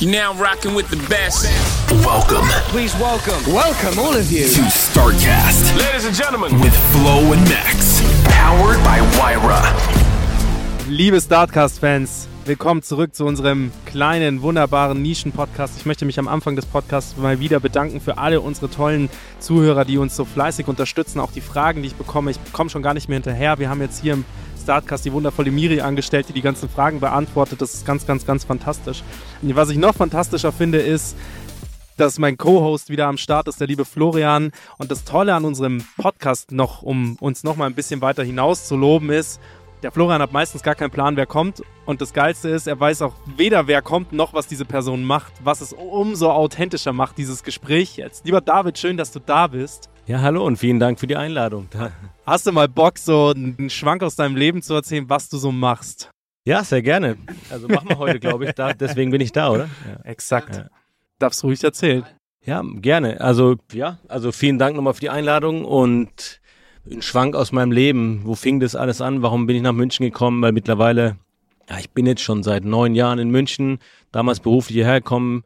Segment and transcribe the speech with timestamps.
[0.00, 1.44] You're now rocking with the best.
[2.06, 4.44] Welcome Please welcome, welcome all of you.
[4.44, 8.00] to StarCast Ladies and gentlemen, with Flo and Max.
[8.28, 9.60] Powered by Wyra.
[10.88, 15.74] Liebe Startcast-Fans, willkommen zurück zu unserem kleinen, wunderbaren Nischen-Podcast.
[15.78, 19.10] Ich möchte mich am Anfang des Podcasts mal wieder bedanken für alle unsere tollen
[19.40, 21.18] Zuhörer, die uns so fleißig unterstützen.
[21.18, 23.58] Auch die Fragen, die ich bekomme, ich komme schon gar nicht mehr hinterher.
[23.58, 24.24] Wir haben jetzt hier im
[24.68, 27.62] Startcast die wundervolle Miri angestellt, die die ganzen Fragen beantwortet.
[27.62, 29.02] Das ist ganz, ganz, ganz fantastisch.
[29.40, 31.16] Und was ich noch fantastischer finde, ist,
[31.96, 34.52] dass mein Co-Host wieder am Start ist, der liebe Florian.
[34.76, 38.68] Und das Tolle an unserem Podcast noch, um uns noch mal ein bisschen weiter hinaus
[38.68, 39.40] zu loben, ist,
[39.82, 41.62] der Florian hat meistens gar keinen Plan, wer kommt.
[41.86, 45.32] Und das Geilste ist, er weiß auch weder, wer kommt, noch was diese Person macht,
[45.42, 48.26] was es umso authentischer macht, dieses Gespräch jetzt.
[48.26, 49.88] Lieber David, schön, dass du da bist.
[50.08, 51.68] Ja, hallo und vielen Dank für die Einladung.
[52.24, 55.52] Hast du mal Bock, so einen Schwank aus deinem Leben zu erzählen, was du so
[55.52, 56.10] machst?
[56.46, 57.18] Ja, sehr gerne.
[57.50, 59.68] Also machen wir heute, glaube ich, da, deswegen bin ich da, oder?
[59.86, 60.04] Ja.
[60.04, 60.56] Exakt.
[60.56, 60.68] Ja.
[61.18, 62.06] Darfst ruhig erzählen.
[62.42, 63.20] ja, gerne.
[63.20, 66.40] Also, ja, also vielen Dank nochmal für die Einladung und
[66.90, 68.22] ein Schwank aus meinem Leben.
[68.24, 69.20] Wo fing das alles an?
[69.20, 70.40] Warum bin ich nach München gekommen?
[70.40, 71.18] Weil mittlerweile,
[71.68, 73.78] ja, ich bin jetzt schon seit neun Jahren in München,
[74.10, 75.44] damals beruflich hierher gekommen,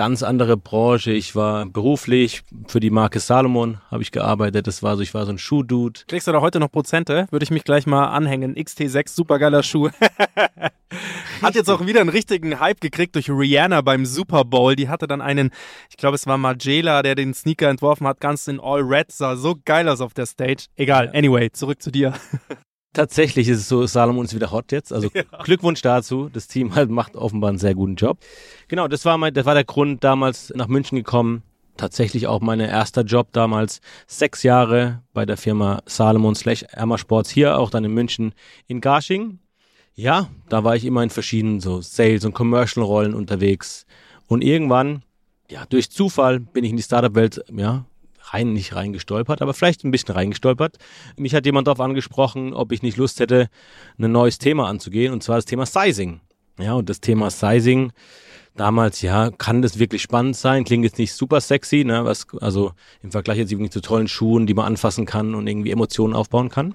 [0.00, 1.12] ganz andere Branche.
[1.12, 4.66] Ich war beruflich für die Marke Salomon habe ich gearbeitet.
[4.66, 6.00] Das war so, ich war so ein Schuhdude.
[6.08, 7.26] Kriegst du da heute noch Prozente?
[7.30, 8.54] Würde ich mich gleich mal anhängen.
[8.54, 9.90] XT6, supergeiler Schuh.
[11.42, 14.74] Hat jetzt auch wieder einen richtigen Hype gekriegt durch Rihanna beim Super Bowl.
[14.74, 15.50] Die hatte dann einen,
[15.90, 19.12] ich glaube, es war Margiela, der den Sneaker entworfen hat, ganz in All Red.
[19.12, 20.68] Sah so geil aus auf der Stage.
[20.76, 22.14] Egal, anyway, zurück zu dir.
[22.92, 24.92] Tatsächlich ist es so, Salomon ist wieder hot jetzt.
[24.92, 25.10] Also
[25.44, 26.28] Glückwunsch dazu.
[26.32, 28.18] Das Team halt macht offenbar einen sehr guten Job.
[28.68, 31.42] Genau, das war mein, das war der Grund, damals nach München gekommen.
[31.76, 33.80] Tatsächlich auch mein erster Job damals.
[34.06, 38.34] Sechs Jahre bei der Firma Salomon slash Erma Sports hier, auch dann in München
[38.66, 39.38] in Garching.
[39.94, 43.86] Ja, da war ich immer in verschiedenen so Sales- und Commercial-Rollen unterwegs.
[44.26, 45.02] Und irgendwann,
[45.48, 47.84] ja, durch Zufall bin ich in die Startup-Welt, ja,
[48.32, 50.78] rein, nicht reingestolpert, aber vielleicht ein bisschen reingestolpert.
[51.16, 53.48] Mich hat jemand darauf angesprochen, ob ich nicht Lust hätte,
[53.98, 56.20] ein neues Thema anzugehen, und zwar das Thema Sizing.
[56.58, 57.92] Ja, und das Thema Sizing,
[58.54, 62.72] damals, ja, kann das wirklich spannend sein, klingt jetzt nicht super sexy, ne, was, also
[63.02, 66.50] im Vergleich jetzt irgendwie zu tollen Schuhen, die man anfassen kann und irgendwie Emotionen aufbauen
[66.50, 66.72] kann.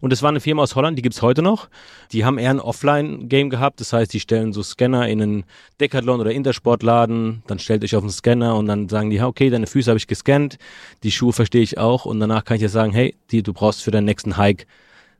[0.00, 1.68] Und es war eine Firma aus Holland, die gibt's heute noch.
[2.12, 3.80] Die haben eher ein Offline-Game gehabt.
[3.80, 5.44] Das heißt, die stellen so Scanner in einen
[5.80, 7.42] Decathlon oder Intersportladen.
[7.46, 9.98] Dann stellt euch auf den Scanner und dann sagen die, ja, okay, deine Füße habe
[9.98, 10.58] ich gescannt.
[11.02, 12.06] Die Schuhe verstehe ich auch.
[12.06, 14.66] Und danach kann ich dir sagen, hey, die, du brauchst für deinen nächsten Hike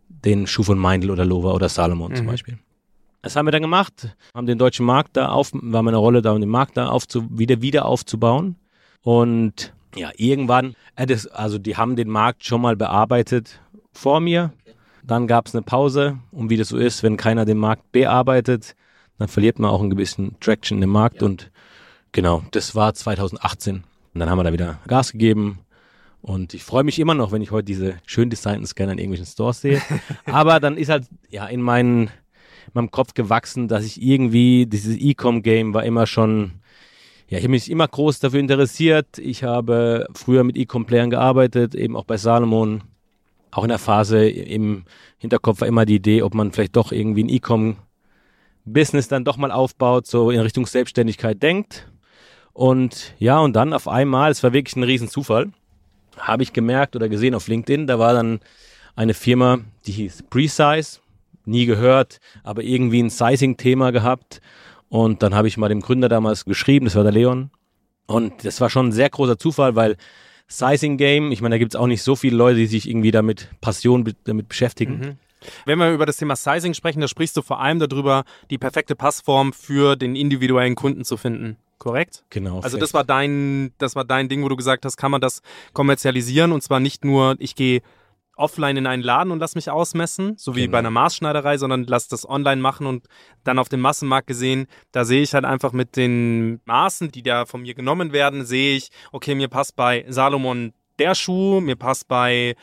[0.09, 2.59] den Schuh von Meindl oder Lova oder Salomon zum Beispiel.
[3.23, 6.33] Das haben wir dann gemacht, haben den deutschen Markt da auf, war meine Rolle da,
[6.33, 8.57] um den Markt da aufzu, wieder, wieder aufzubauen.
[9.03, 13.61] Und ja, irgendwann, äh, also die haben den Markt schon mal bearbeitet
[13.93, 14.53] vor mir.
[15.05, 18.75] Dann gab es eine Pause und wie das so ist, wenn keiner den Markt bearbeitet,
[19.19, 21.51] dann verliert man auch ein bisschen Traction in dem Markt und
[22.13, 23.85] genau, das war 2018.
[24.13, 25.61] Und dann haben wir da wieder Gas gegeben
[26.23, 29.27] und ich freue mich immer noch, wenn ich heute diese schön designten Scanner in irgendwelchen
[29.27, 29.81] Stores sehe.
[30.27, 34.97] Aber dann ist halt ja in meinen, in meinem Kopf gewachsen, dass ich irgendwie, dieses
[34.99, 36.53] E-Com-Game war immer schon,
[37.29, 39.19] ja, ich habe mich immer groß dafür interessiert.
[39.19, 42.83] Ich habe früher mit E-Com-Playern gearbeitet, eben auch bei Salomon.
[43.51, 44.85] Auch in der Phase im
[45.19, 49.51] Hinterkopf war immer die Idee, ob man vielleicht doch irgendwie ein E-Com-Business dann doch mal
[49.51, 51.91] aufbaut, so in Richtung Selbstständigkeit denkt.
[52.53, 55.51] Und ja, und dann auf einmal, es war wirklich ein Riesenzufall,
[56.19, 58.41] habe ich gemerkt oder gesehen auf LinkedIn, da war dann
[58.95, 61.01] eine Firma, die hieß Precise,
[61.45, 64.41] nie gehört, aber irgendwie ein Sizing-Thema gehabt.
[64.89, 67.51] Und dann habe ich mal dem Gründer damals geschrieben, das war der Leon.
[68.07, 69.97] Und das war schon ein sehr großer Zufall, weil
[70.51, 73.13] Sizing Game, ich meine, da gibt es auch nicht so viele Leute, die sich irgendwie
[73.13, 75.19] damit Passion be damit beschäftigen.
[75.65, 78.95] Wenn wir über das Thema Sizing sprechen, da sprichst du vor allem darüber, die perfekte
[78.95, 81.57] Passform für den individuellen Kunden zu finden.
[81.79, 82.25] Korrekt?
[82.29, 82.61] Genau.
[82.61, 85.41] Also das war dein, das war dein Ding, wo du gesagt hast, kann man das
[85.73, 87.81] kommerzialisieren und zwar nicht nur, ich gehe
[88.41, 90.73] offline in einen Laden und lass mich ausmessen, so wie Genau.
[90.73, 93.07] bei einer Maßschneiderei, sondern lass das online machen und
[93.45, 97.47] dann auf dem Massenmarkt gesehen, da sehe ich halt einfach mit den Maßen, die da
[97.47, 102.09] von mir genommen werden, sehe ich, okay, mir passt bei Salomon der Schuh, mir passt
[102.09, 102.57] bei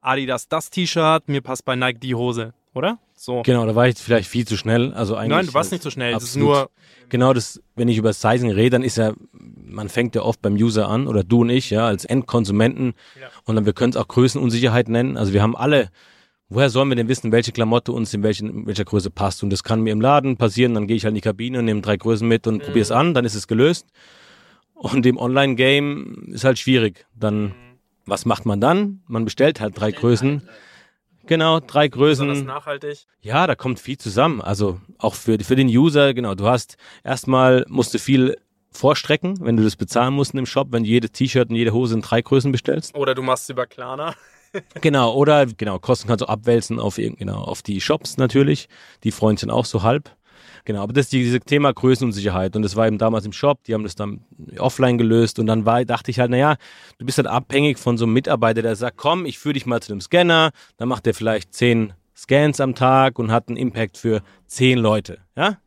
[0.00, 2.98] Adidas das T-Shirt, mir passt bei Nike die Hose, oder?
[3.16, 3.42] So.
[3.42, 4.92] Genau, da war ich vielleicht viel zu schnell.
[4.92, 6.12] Also eigentlich, Nein, du warst nicht so schnell.
[6.12, 6.48] Das ist absolut.
[6.48, 6.70] nur,
[7.08, 10.54] Genau, das, wenn ich über Sizing rede, dann ist ja, man fängt ja oft beim
[10.54, 12.94] User an, oder du und ich, ja, als Endkonsumenten.
[13.44, 15.16] Und dann, wir können es auch Größenunsicherheit nennen.
[15.16, 15.90] Also wir haben alle,
[16.48, 19.42] woher sollen wir denn wissen, welche Klamotte uns in, welchen, in welcher Größe passt?
[19.42, 21.80] Und das kann mir im Laden passieren, dann gehe ich halt in die Kabine, nehme
[21.80, 23.86] drei Größen mit und probiere es an, dann ist es gelöst.
[24.74, 27.06] Und im Online-Game ist halt schwierig.
[27.14, 27.54] Dann,
[28.04, 29.00] was macht man dann?
[29.06, 30.48] Man bestellt halt drei Größen.
[31.26, 32.28] Genau, drei Größen.
[32.28, 33.06] besonders nachhaltig.
[33.20, 34.40] Ja, da kommt viel zusammen.
[34.40, 36.34] Also auch für, für den User, genau.
[36.34, 38.36] Du hast erstmal musst du viel
[38.70, 41.94] vorstrecken, wenn du das bezahlen musst im Shop, wenn du jedes T-Shirt und jede Hose
[41.94, 42.94] in drei Größen bestellst.
[42.94, 44.14] Oder du machst es über Klarna.
[44.80, 48.70] Genau, oder genau, Kosten kannst du abwälzen auf genau, auf die Shops natürlich.
[49.04, 50.16] Die freuen sich dann auch so halb.
[50.66, 53.72] Genau, aber das ist dieses Thema Größenunsicherheit und das war eben damals im Shop, die
[53.72, 54.22] haben das dann
[54.58, 56.56] offline gelöst und dann war, dachte ich halt, naja,
[56.98, 59.80] du bist halt abhängig von so einem Mitarbeiter, der sagt, komm, ich führe dich mal
[59.80, 63.96] zu einem Scanner, dann macht der vielleicht zehn Scans am Tag und hat einen Impact
[63.96, 65.58] für zehn Leute, ja?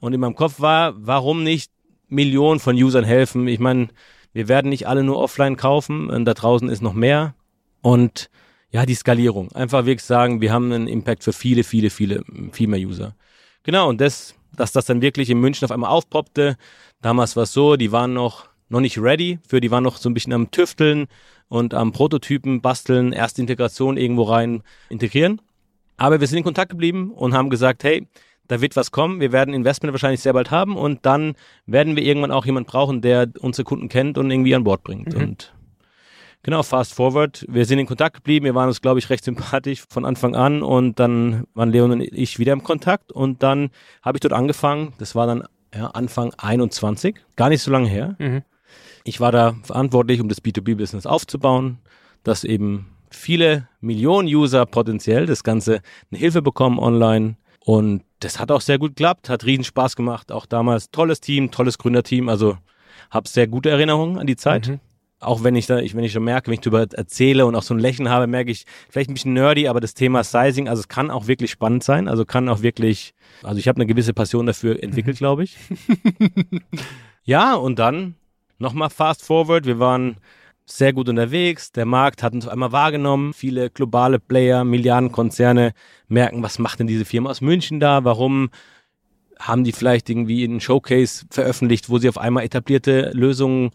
[0.00, 1.70] Und in meinem Kopf war, warum nicht
[2.08, 3.46] Millionen von Usern helfen?
[3.46, 3.88] Ich meine,
[4.32, 7.36] wir werden nicht alle nur offline kaufen, und da draußen ist noch mehr
[7.80, 8.28] und
[8.72, 9.52] ja, die Skalierung.
[9.52, 13.14] Einfach wirklich sagen, wir haben einen Impact für viele, viele, viele, viel mehr User.
[13.64, 16.56] Genau, und das, dass das dann wirklich in München auf einmal aufpoppte.
[17.00, 20.08] Damals war es so, die waren noch, noch nicht ready, für die waren noch so
[20.08, 21.06] ein bisschen am Tüfteln
[21.48, 25.40] und am Prototypen basteln, erste Integration irgendwo rein integrieren.
[25.96, 28.06] Aber wir sind in Kontakt geblieben und haben gesagt, hey,
[28.48, 31.34] da wird was kommen, wir werden Investment wahrscheinlich sehr bald haben und dann
[31.66, 35.14] werden wir irgendwann auch jemand brauchen, der unsere Kunden kennt und irgendwie an Bord bringt.
[35.14, 35.54] Und
[36.44, 37.44] Genau, fast forward.
[37.48, 38.44] Wir sind in Kontakt geblieben.
[38.44, 42.00] Wir waren uns, glaube ich, recht sympathisch von Anfang an und dann waren Leon und
[42.00, 43.70] ich wieder im Kontakt und dann
[44.02, 44.92] habe ich dort angefangen.
[44.98, 48.16] Das war dann ja, Anfang 21, gar nicht so lange her.
[48.18, 48.42] Mhm.
[49.04, 51.78] Ich war da verantwortlich, um das B2B-Business aufzubauen,
[52.24, 55.80] dass eben viele Millionen User potenziell das Ganze
[56.10, 60.32] eine Hilfe bekommen online und das hat auch sehr gut geklappt, hat riesen Spaß gemacht,
[60.32, 62.56] auch damals tolles Team, tolles Gründerteam, also
[63.10, 64.80] habe sehr gute Erinnerungen an die Zeit Mhm.
[65.22, 67.62] Auch wenn ich da, ich, wenn ich schon merke, wenn ich darüber erzähle und auch
[67.62, 70.80] so ein Lächeln habe, merke ich, vielleicht ein bisschen nerdy, aber das Thema Sizing, also
[70.80, 74.12] es kann auch wirklich spannend sein, also kann auch wirklich, also ich habe eine gewisse
[74.12, 75.56] Passion dafür entwickelt, glaube ich.
[77.24, 78.16] ja, und dann
[78.58, 80.16] nochmal fast forward, wir waren
[80.64, 85.72] sehr gut unterwegs, der Markt hat uns auf einmal wahrgenommen, viele globale Player, Milliardenkonzerne
[86.08, 88.50] merken, was macht denn diese Firma aus München da, warum
[89.38, 93.72] haben die vielleicht irgendwie einen Showcase veröffentlicht, wo sie auf einmal etablierte Lösungen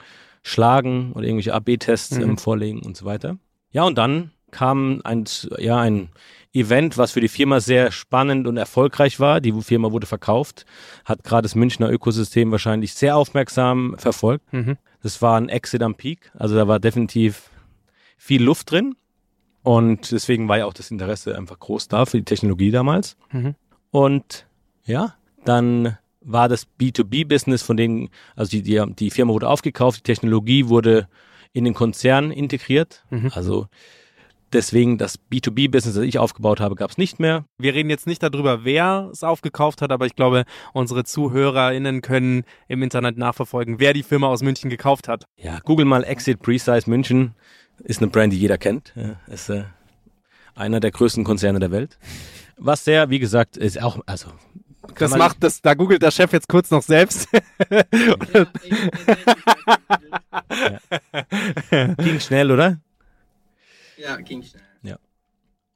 [0.48, 3.38] schlagen oder irgendwelche AB-Tests ähm, vorlegen und so weiter.
[3.72, 5.26] Ja, und dann kam ein,
[5.58, 6.10] ja, ein
[6.54, 9.42] Event, was für die Firma sehr spannend und erfolgreich war.
[9.42, 10.66] Die Firma wurde verkauft,
[11.04, 14.52] hat gerade das Münchner Ökosystem wahrscheinlich sehr aufmerksam verfolgt.
[14.54, 14.78] Mhm.
[15.04, 17.50] Das war ein Exit am Peak, also da war definitiv
[18.18, 18.96] viel Luft drin
[19.64, 23.18] und deswegen war ja auch das Interesse einfach groß da für die Technologie damals.
[23.32, 23.56] Mhm.
[23.92, 24.48] Und
[24.86, 25.98] ja, dann
[26.28, 31.08] war das B2B-Business von denen, also die, die, die Firma wurde aufgekauft, die Technologie wurde
[31.54, 33.04] in den Konzern integriert.
[33.10, 33.32] Mhm.
[33.34, 33.68] Also
[34.54, 37.46] deswegen das B2B-Business, das ich aufgebaut habe, gab es nicht mehr.
[37.58, 40.44] Wir reden jetzt nicht darüber, wer es aufgekauft hat, aber ich glaube,
[40.74, 45.26] unsere ZuhörerInnen können im Internet nachverfolgen, wer die Firma aus München gekauft hat.
[45.38, 47.34] Ja, google mal Exit Precise München.
[47.84, 48.94] Ist eine Brand, die jeder kennt.
[49.28, 49.64] Ist äh,
[50.56, 51.98] einer der größten Konzerne der Welt.
[52.58, 54.32] Was sehr, wie gesagt, ist auch, also
[54.96, 57.28] Das macht das, da googelt der Chef jetzt kurz noch selbst.
[61.98, 62.80] ging schnell, oder?
[63.98, 64.62] Ja, ging schnell.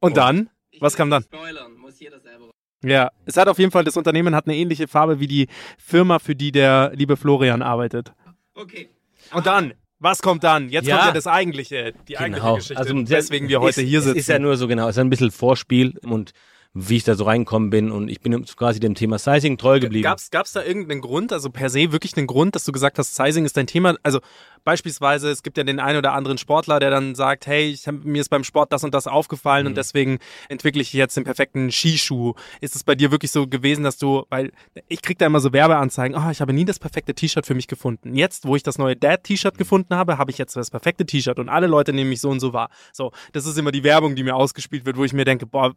[0.01, 0.49] Und dann?
[0.71, 1.23] Ich Was kam dann?
[1.23, 2.49] Spoilern, muss jeder selber.
[2.83, 6.17] Ja, es hat auf jeden Fall, das Unternehmen hat eine ähnliche Farbe wie die Firma,
[6.17, 8.11] für die der liebe Florian arbeitet.
[8.55, 8.89] Okay.
[9.31, 9.73] Und dann?
[9.99, 10.69] Was kommt dann?
[10.69, 10.95] Jetzt Ja.
[10.95, 14.17] kommt ja das eigentliche, die eigentliche Geschichte, Also, weswegen wir heute ist, hier sitzen.
[14.17, 16.31] Ist ja nur so genau, es ist ein bisschen Vorspiel und
[16.73, 20.03] wie ich da so reinkommen bin und ich bin quasi dem Thema Sizing treu geblieben.
[20.03, 23.13] Gab's, gab's da irgendeinen Grund, also per se wirklich einen Grund, dass du gesagt hast,
[23.13, 23.95] Sizing ist dein Thema?
[24.03, 24.21] Also
[24.63, 28.05] beispielsweise, es gibt ja den einen oder anderen Sportler, der dann sagt, hey, ich hab,
[28.05, 29.71] mir ist beim Sport das und das aufgefallen Mhm.
[29.71, 32.35] und deswegen entwickle ich jetzt den perfekten Skischuh.
[32.61, 34.51] Ist es bei dir wirklich so gewesen, dass du, weil
[34.87, 37.67] ich krieg da immer so Werbeanzeigen, oh, ich habe nie das perfekte T-Shirt für mich
[37.67, 38.15] gefunden.
[38.15, 41.49] Jetzt, wo ich das neue Dad-T-Shirt gefunden habe, habe ich jetzt das perfekte T-Shirt und
[41.49, 42.69] alle Leute nehmen mich so und so wahr.
[42.93, 45.73] So, das ist immer die Werbung, die mir ausgespielt wird, wo ich mir denke, boah,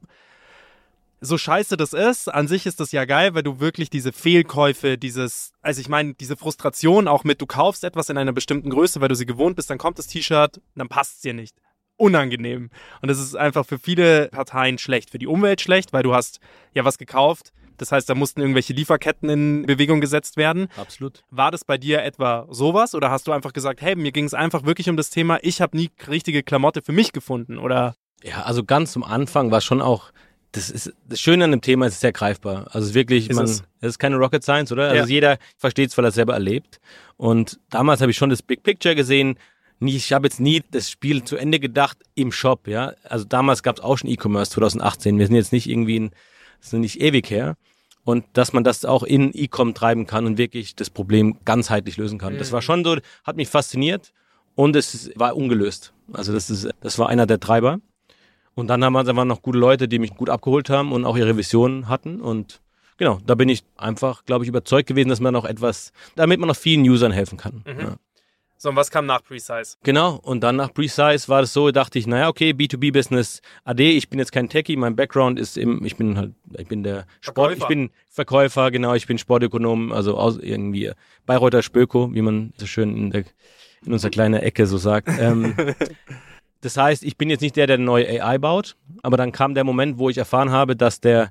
[1.25, 4.99] so scheiße das ist, an sich ist das ja geil, weil du wirklich diese Fehlkäufe,
[4.99, 9.01] dieses, also ich meine, diese Frustration auch mit, du kaufst etwas in einer bestimmten Größe,
[9.01, 11.57] weil du sie gewohnt bist, dann kommt das T-Shirt, dann passt es dir nicht.
[11.97, 12.71] Unangenehm.
[13.03, 15.11] Und das ist einfach für viele Parteien schlecht.
[15.11, 16.41] Für die Umwelt schlecht, weil du hast
[16.73, 17.53] ja was gekauft.
[17.77, 20.69] Das heißt, da mussten irgendwelche Lieferketten in Bewegung gesetzt werden.
[20.77, 21.23] Absolut.
[21.31, 24.35] War das bei dir etwa sowas oder hast du einfach gesagt, hey, mir ging es
[24.35, 28.43] einfach wirklich um das Thema, ich habe nie richtige Klamotte für mich gefunden oder Ja,
[28.43, 30.13] also ganz am Anfang war schon auch,
[30.55, 32.67] das ist das Schöne an dem Thema, es ist sehr greifbar.
[32.67, 33.65] Also es ist wirklich, Ist man, es?
[33.81, 34.95] es ist keine Rocket Science, oder?
[34.95, 35.01] Ja.
[35.01, 36.81] Also jeder versteht es, weil er es selber erlebt.
[37.17, 39.37] Und damals habe ich schon das Big Picture gesehen.
[39.81, 42.93] Ich habe jetzt nie das Spiel zu Ende gedacht im Shop, ja.
[43.03, 45.19] Also damals gab es auch schon E-Commerce 2018.
[45.19, 46.11] Wir sind jetzt nicht irgendwie in,
[46.61, 47.57] das ist nicht ewig her.
[48.05, 52.19] Und dass man das auch in E-Com treiben kann und wirklich das Problem ganzheitlich lösen
[52.19, 52.39] kann.
[52.39, 54.13] Das war schon so, hat mich fasziniert
[54.55, 55.93] und es war ungelöst.
[56.13, 57.81] Also das ist, das war einer der Treiber.
[58.55, 61.17] Und dann haben wir einfach noch gute Leute, die mich gut abgeholt haben und auch
[61.17, 62.21] ihre Visionen hatten.
[62.21, 62.61] Und
[62.97, 66.49] genau, da bin ich einfach, glaube ich, überzeugt gewesen, dass man noch etwas, damit man
[66.49, 67.65] noch vielen Usern helfen kann.
[67.67, 67.97] Ja.
[68.57, 69.77] So, und was kam nach Precise?
[69.83, 74.09] Genau, und dann nach Precise war es so, dachte ich, naja, okay, B2B-Business AD, ich
[74.09, 77.51] bin jetzt kein Techie, mein Background ist im, ich bin halt, ich bin der Sport,
[77.51, 77.63] Verkäufer.
[77.63, 80.93] ich bin Verkäufer, genau, ich bin Sportökonom, also aus irgendwie
[81.27, 83.25] Bayreuther Spöko, wie man so schön in, der,
[83.85, 85.11] in unserer kleinen Ecke so sagt.
[85.19, 85.55] Ähm,
[86.65, 89.55] das heißt, ich bin jetzt nicht der, der eine neue AI baut, aber dann kam
[89.55, 91.31] der Moment, wo ich erfahren habe, dass der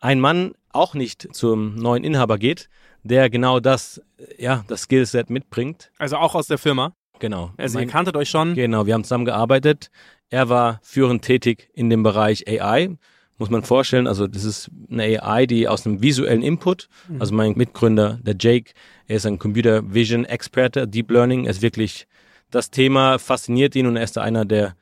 [0.00, 2.68] ein Mann auch nicht zum neuen Inhaber geht,
[3.02, 4.02] der genau das,
[4.38, 5.90] ja, das Skillset mitbringt.
[5.98, 6.92] Also auch aus der Firma.
[7.18, 7.52] Genau.
[7.56, 8.54] Also Mein- ihr kanntet euch schon.
[8.54, 9.90] Genau, wir haben zusammen gearbeitet.
[10.28, 12.96] Er war führend tätig in dem Bereich AI.
[13.38, 17.52] Muss man vorstellen, also das ist eine AI, die aus einem visuellen Input, also mein
[17.52, 18.72] Mitgründer, der Jake,
[19.08, 22.06] er ist ein Computer Vision Experte, Deep Learning, er ist wirklich,
[22.50, 24.76] das Thema fasziniert ihn und er ist da einer, der,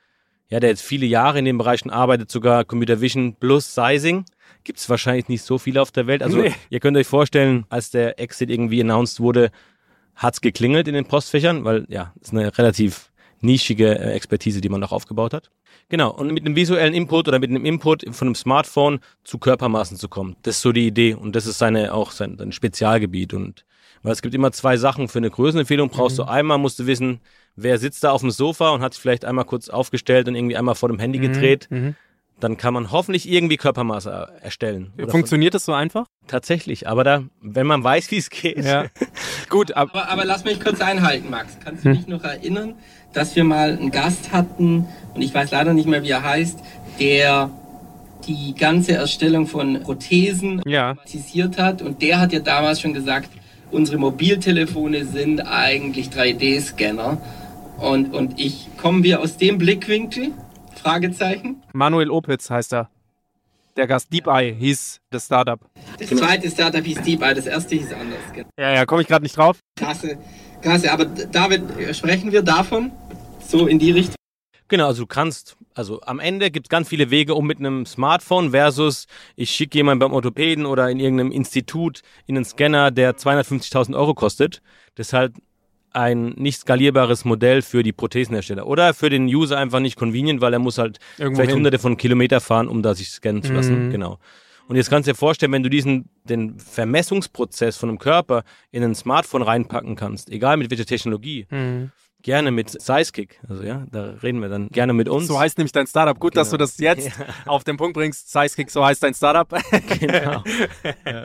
[0.48, 4.24] ja, der jetzt viele Jahre in den Bereichen arbeitet, sogar Computer Vision plus Sizing.
[4.64, 6.22] Gibt es wahrscheinlich nicht so viele auf der Welt.
[6.22, 6.54] Also Nee.
[6.70, 9.50] ihr könnt euch vorstellen, als der Exit irgendwie announced wurde,
[10.14, 14.80] hat's geklingelt in den Postfächern, weil ja, ist eine relativ nischige äh, Expertise, die man
[14.80, 15.50] noch aufgebaut hat.
[15.90, 19.98] Genau, und mit einem visuellen Input oder mit einem Input von einem Smartphone zu Körpermaßen
[19.98, 20.36] zu kommen.
[20.42, 23.64] Das ist so die Idee und das ist seine auch sein, sein Spezialgebiet und
[24.04, 25.88] weil es gibt immer zwei Sachen für eine Größenempfehlung.
[25.88, 27.18] Brauchst du einmal, musst du wissen,
[27.56, 30.56] wer sitzt da auf dem Sofa und hat sich vielleicht einmal kurz aufgestellt und irgendwie
[30.56, 31.68] einmal vor dem Handy gedreht.
[32.40, 34.92] Dann kann man hoffentlich irgendwie Körpermaße er- erstellen.
[34.98, 36.06] Von- Funktioniert das so einfach?
[36.26, 38.58] Tatsächlich, aber da, wenn man weiß, wie es geht.
[38.64, 38.86] Ja.
[39.48, 41.56] Gut, ab, Aber, aber lass mich kurz einhalten, Max.
[41.62, 42.74] Kannst du dich noch erinnern,
[43.12, 46.58] dass wir mal einen Gast hatten, und ich weiß leider nicht mehr, wie er heißt,
[46.98, 47.50] der
[48.26, 50.90] die ganze Erstellung von Prothesen Ja.
[50.90, 51.82] automatisiert hat.
[51.82, 53.28] Und der hat ja damals schon gesagt,
[53.74, 57.18] unsere Mobiltelefone sind eigentlich 3D-Scanner.
[57.78, 60.32] Und, und ich, kommen wir aus dem Blickwinkel?
[60.80, 61.62] Fragezeichen.
[61.72, 62.90] Manuel Opitz heißt er.
[63.76, 65.58] Der Gast Deep Eye hieß das Startup.
[65.98, 68.20] Das zweite Startup hieß Deep Eye, das erste hieß anders.
[68.32, 68.48] Genau.
[68.56, 69.58] Ja, ja, komme ich gerade nicht drauf.
[69.76, 70.16] Krasse,
[70.62, 70.92] krasse.
[70.92, 71.62] Aber David,
[71.96, 72.92] sprechen wir davon?
[73.40, 74.14] So in die Richtung?
[74.68, 77.84] Genau, also du kannst, also am Ende gibt es ganz viele Wege, um mit einem
[77.86, 83.16] Smartphone versus ich schicke jemanden beim Orthopäden oder in irgendeinem Institut in einen Scanner, der
[83.16, 84.62] 250.000 Euro kostet.
[84.94, 85.34] Das ist halt
[85.92, 88.66] ein nicht skalierbares Modell für die Prothesenhersteller.
[88.66, 91.56] Oder für den User einfach nicht convenient, weil er muss halt Irgendwo vielleicht hin.
[91.58, 93.86] hunderte von Kilometer fahren, um da sich scannen zu lassen.
[93.86, 93.90] Mhm.
[93.90, 94.18] Genau.
[94.66, 98.82] Und jetzt kannst du dir vorstellen, wenn du diesen, den Vermessungsprozess von einem Körper in
[98.82, 101.90] ein Smartphone reinpacken kannst, egal mit welcher Technologie, Mhm.
[102.24, 105.28] Gerne mit Sidekick, also ja, da reden wir dann gerne mit uns.
[105.28, 106.18] So heißt nämlich dein Startup.
[106.18, 106.64] Gut, dass du Genau.
[106.64, 107.12] das jetzt
[107.46, 108.32] auf den Punkt bringst.
[108.32, 109.48] Sidekick, so heißt dein Startup.
[110.00, 110.42] genau.
[111.04, 111.22] ja.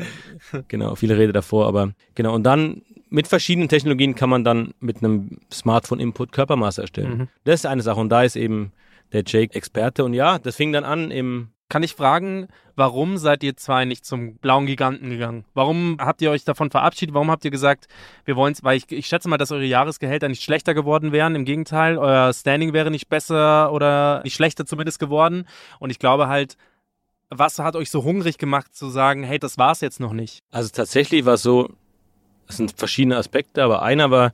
[0.67, 2.35] genau, viele Rede davor, aber genau.
[2.35, 7.17] Und dann mit verschiedenen Technologien kann man dann mit einem Smartphone-Input Körpermaße erstellen.
[7.17, 7.27] Mhm.
[7.45, 8.71] Das ist eine Sache und da ist eben
[9.13, 13.43] der Jake Experte und ja, das fing dann an im Kann ich fragen, warum seid
[13.43, 15.45] ihr zwei nicht zum blauen Giganten gegangen?
[15.53, 17.13] Warum habt ihr euch davon verabschiedet?
[17.13, 17.87] Warum habt ihr gesagt,
[18.25, 21.35] wir wollen es, weil ich, ich schätze mal, dass eure Jahresgehälter nicht schlechter geworden wären.
[21.35, 25.45] Im Gegenteil, euer Standing wäre nicht besser oder nicht schlechter zumindest geworden.
[25.77, 26.57] Und ich glaube halt,
[27.29, 30.39] was hat euch so hungrig gemacht zu sagen, hey, das war's jetzt noch nicht?
[30.49, 31.69] Also tatsächlich war es so,
[32.47, 34.33] es sind verschiedene Aspekte, aber einer war,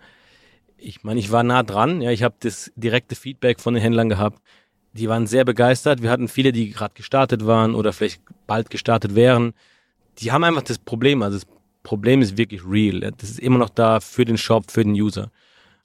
[0.78, 4.08] ich meine, ich war nah dran, ja, ich habe das direkte Feedback von den Händlern
[4.08, 4.40] gehabt.
[4.96, 6.02] Die waren sehr begeistert.
[6.02, 9.54] Wir hatten viele, die gerade gestartet waren oder vielleicht bald gestartet wären.
[10.20, 11.48] Die haben einfach das Problem, also das
[11.84, 13.12] Problem ist wirklich real.
[13.18, 15.32] Das ist immer noch da für den Shop, für den User.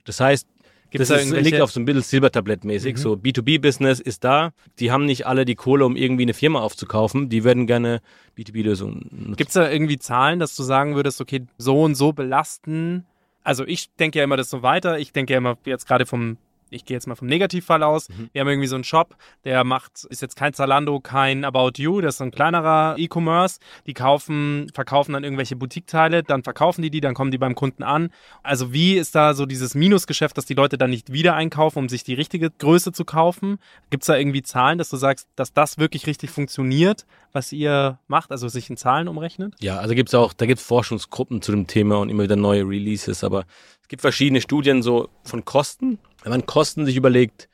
[0.05, 0.47] Das heißt,
[0.91, 2.97] Gibt's das da ist, liegt auf so ein bisschen Silbertablett-mäßig.
[2.97, 4.53] So B2B-Business ist da.
[4.81, 7.29] Die haben nicht alle die Kohle, um irgendwie eine Firma aufzukaufen.
[7.29, 8.01] Die würden gerne
[8.37, 9.37] B2B-Lösungen nutzen.
[9.37, 13.07] Gibt es da irgendwie Zahlen, dass du sagen würdest, okay, so und so belasten?
[13.45, 14.99] Also ich denke ja immer das so weiter.
[14.99, 16.39] Ich denke ja immer jetzt gerade vom,
[16.71, 18.09] ich gehe jetzt mal vom Negativfall aus.
[18.33, 22.01] Wir haben irgendwie so einen Shop, der macht, ist jetzt kein Zalando, kein About You,
[22.01, 23.59] das ist so ein kleinerer E-Commerce.
[23.87, 27.83] Die kaufen, verkaufen dann irgendwelche Boutiqueteile, dann verkaufen die die, dann kommen die beim Kunden
[27.83, 28.11] an.
[28.43, 31.89] Also wie ist da so dieses Minusgeschäft, dass die Leute dann nicht wieder einkaufen, um
[31.89, 33.59] sich die richtige Größe zu kaufen?
[33.91, 37.99] Gibt es da irgendwie Zahlen, dass du sagst, dass das wirklich richtig funktioniert, was ihr
[38.09, 39.55] macht, also sich in Zahlen umrechnet?
[39.61, 43.25] Ja, also gibt's auch, da gibt's Forschungsgruppen zu dem Thema und immer wieder neue Releases,
[43.25, 43.45] aber
[43.83, 45.99] es gibt verschiedene Studien so von Kosten.
[46.23, 47.49] Wenn man Kosten sich überlegt,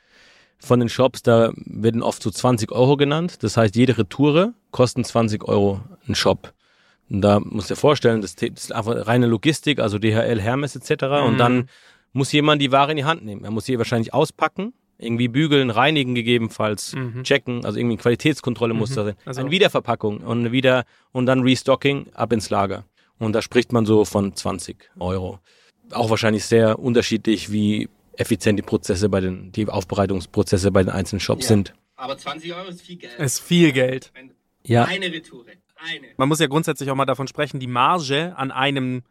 [0.59, 3.43] von den Shops, da werden oft so 20 Euro genannt.
[3.43, 6.55] Das heißt, jede Retoure kostet 20 Euro ein Shop.
[7.11, 11.05] Und da musst du dir vorstellen, das ist einfach reine Logistik, also DHL, Hermes etc.
[11.27, 11.39] Und Mhm.
[11.39, 11.69] dann
[12.15, 13.45] muss jemand die Ware in die Hand nehmen.
[13.45, 19.05] Er muss sie wahrscheinlich auspacken, irgendwie bügeln, reinigen gegebenenfalls, checken, also irgendwie Qualitätskontrolle muss da
[19.05, 19.15] sein.
[19.15, 19.29] Mhm.
[19.29, 22.85] Also- Eine Wiederverpackung und wieder und dann Restocking ab ins Lager.
[23.19, 25.39] Und da spricht man so von 20 Euro.
[25.93, 31.21] Auch wahrscheinlich sehr unterschiedlich, wie effizient die Prozesse bei den, die Aufbereitungsprozesse bei den einzelnen
[31.21, 31.49] Shops Ja.
[31.49, 31.75] sind.
[31.97, 33.19] Aber 20 Euro ist viel Geld.
[33.19, 34.11] Ist viel Geld.
[34.15, 34.33] Wenn-
[34.65, 34.85] Ja.
[34.85, 35.53] Eine Retoure.
[35.77, 36.09] Eine.
[36.17, 39.03] Man muss ja grundsätzlich auch mal davon sprechen, die Marge an einem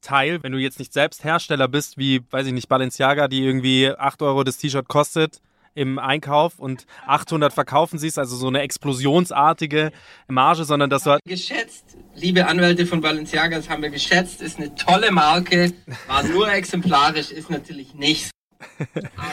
[0.00, 3.90] Teil, wenn du jetzt nicht selbst Hersteller bist, wie, weiß ich nicht, Balenciaga, die irgendwie
[3.90, 5.40] 8 Euro das T-Shirt kostet
[5.74, 9.90] im Einkauf und 800 verkaufen siehst, also so eine explosionsartige
[10.28, 14.58] Marge, sondern dass du halt, Geschätzt, liebe Anwälte von Balenciaga, das haben wir geschätzt, ist
[14.58, 15.72] eine tolle Marke,
[16.06, 18.30] war nur exemplarisch, ist natürlich nicht.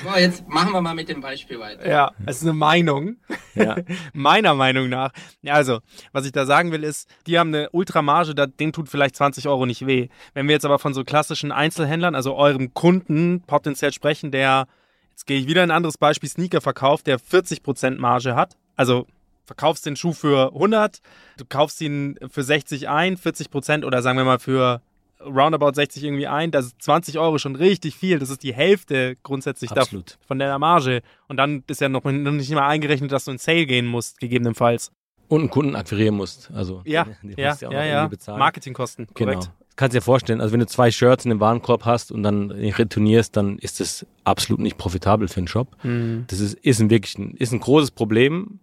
[0.05, 1.87] Aber jetzt machen wir mal mit dem Beispiel weiter.
[1.87, 3.17] ja, es ist eine Meinung.
[3.55, 3.77] Ja.
[4.13, 5.11] Meiner Meinung nach.
[5.41, 5.79] Ja, also,
[6.11, 9.47] was ich da sagen will, ist, die haben eine Ultramarge, da, denen tut vielleicht 20
[9.47, 10.09] Euro nicht weh.
[10.33, 14.67] Wenn wir jetzt aber von so klassischen Einzelhändlern, also eurem Kunden potenziell sprechen, der,
[15.11, 19.07] jetzt gehe ich wieder in ein anderes Beispiel, Sneaker verkauft, der 40% Marge hat, also
[19.45, 21.01] verkaufst den Schuh für 100,
[21.37, 24.81] du kaufst ihn für 60 ein, 40% oder sagen wir mal für
[25.25, 29.15] roundabout 60 irgendwie ein, das ist 20 Euro schon richtig viel, das ist die Hälfte
[29.23, 30.17] grundsätzlich davon Absolut.
[30.25, 31.01] von deiner Marge.
[31.27, 34.91] Und dann ist ja noch nicht mal eingerechnet, dass du in Sale gehen musst, gegebenenfalls.
[35.27, 36.51] Und einen Kunden akquirieren musst.
[36.53, 37.85] Also, Ja, die ja, musst du ja, auch ja.
[37.85, 38.39] irgendwie bezahlen.
[38.39, 39.31] Marketingkosten, Genau.
[39.31, 39.51] korrekt.
[39.77, 43.35] Kannst dir vorstellen, also wenn du zwei Shirts in dem Warenkorb hast und dann retournierst,
[43.37, 45.69] dann ist das absolut nicht profitabel für einen Shop.
[45.83, 46.25] Mhm.
[46.27, 48.59] Das ist, ist ein wirklich ein, ist ein großes Problem.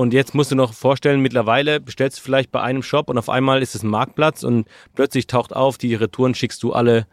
[0.00, 3.28] Und jetzt musst du noch vorstellen, mittlerweile bestellst du vielleicht bei einem Shop und auf
[3.28, 7.06] einmal ist es ein Marktplatz und plötzlich taucht auf, die Retouren schickst du alle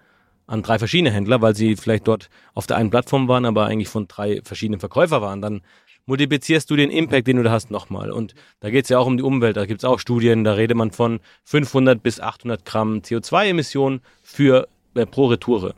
[0.46, 3.90] an drei verschiedene Händler, weil sie vielleicht dort auf der einen Plattform waren, aber eigentlich
[3.90, 5.42] von drei verschiedenen Verkäufer waren.
[5.42, 5.64] Dann
[6.06, 8.10] multiplizierst du den Impact, den du da hast, nochmal.
[8.10, 9.58] Und da geht es ja auch um die Umwelt.
[9.58, 14.70] Da gibt es auch Studien, da redet man von 500 bis 800 Gramm CO2-Emissionen für
[14.96, 15.76] äh, pro Retoure.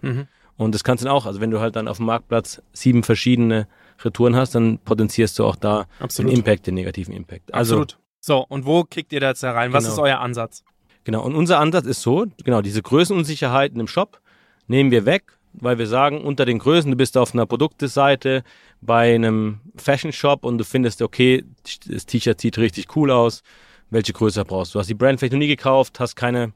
[0.57, 3.01] Und das kannst du dann auch, also wenn du halt dann auf dem Marktplatz sieben
[3.01, 3.67] verschiedene
[4.03, 6.31] Retouren hast, dann potenzierst du auch da Absolut.
[6.31, 7.53] den Impact, den negativen Impact.
[7.53, 7.99] Also Absolut.
[8.21, 9.71] So, und wo kickt ihr da jetzt herein?
[9.73, 9.93] Was Genau.
[9.95, 10.63] ist euer Ansatz?
[11.05, 14.19] Genau, und unser Ansatz ist so, genau, diese Größenunsicherheit in einem Shop
[14.67, 18.43] nehmen wir weg, weil wir sagen, unter den Größen, du bist auf einer Produkteseite
[18.81, 21.43] bei einem Fashion Shop und du findest, okay,
[21.88, 23.41] das T-Shirt sieht richtig cool aus,
[23.89, 24.77] welche Größe brauchst du?
[24.77, 26.53] Du hast die Brand vielleicht noch nie gekauft, hast keine,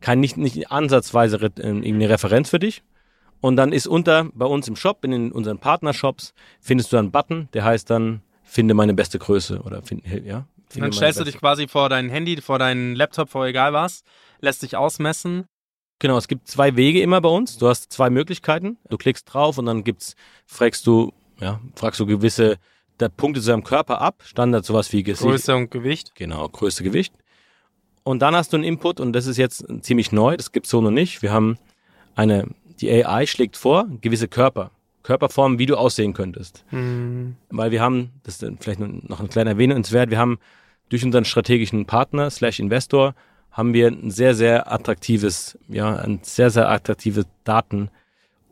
[0.00, 2.82] kein, nicht, nicht ansatzweise re- äh, irgendeine Referenz für dich.
[3.40, 7.48] Und dann ist unter, bei uns im Shop, in unseren Partnershops, findest du einen Button,
[7.52, 10.16] der heißt dann, finde meine beste Größe oder finde, ja.
[10.16, 13.46] Und finde dann meine stellst du dich quasi vor dein Handy, vor deinen Laptop, vor
[13.46, 14.02] egal was,
[14.40, 15.44] lässt dich ausmessen.
[15.98, 17.56] Genau, es gibt zwei Wege immer bei uns.
[17.56, 18.76] Du hast zwei Möglichkeiten.
[18.90, 20.14] Du klickst drauf und dann gibt's,
[20.46, 22.58] fragst du, ja, fragst du gewisse
[23.00, 24.22] der Punkte zu deinem Körper ab.
[24.24, 25.28] Standard sowas wie Gesicht.
[25.28, 26.14] Größe und Gewicht.
[26.14, 27.14] Genau, größte Gewicht.
[28.02, 30.36] Und dann hast du einen Input und das ist jetzt ziemlich neu.
[30.36, 31.22] Das gibt's so noch nicht.
[31.22, 31.58] Wir haben
[32.14, 32.46] eine,
[32.80, 34.70] die AI schlägt vor, gewisse Körper.
[35.02, 36.64] Körperformen, wie du aussehen könntest.
[37.50, 40.38] Weil wir haben, das ist vielleicht noch ein kleiner Erwähnungswert, wir haben
[40.88, 43.14] durch unseren strategischen Partner slash Investor
[43.50, 47.88] haben wir ein sehr, sehr attraktives, ja, ein sehr, sehr attraktive Daten,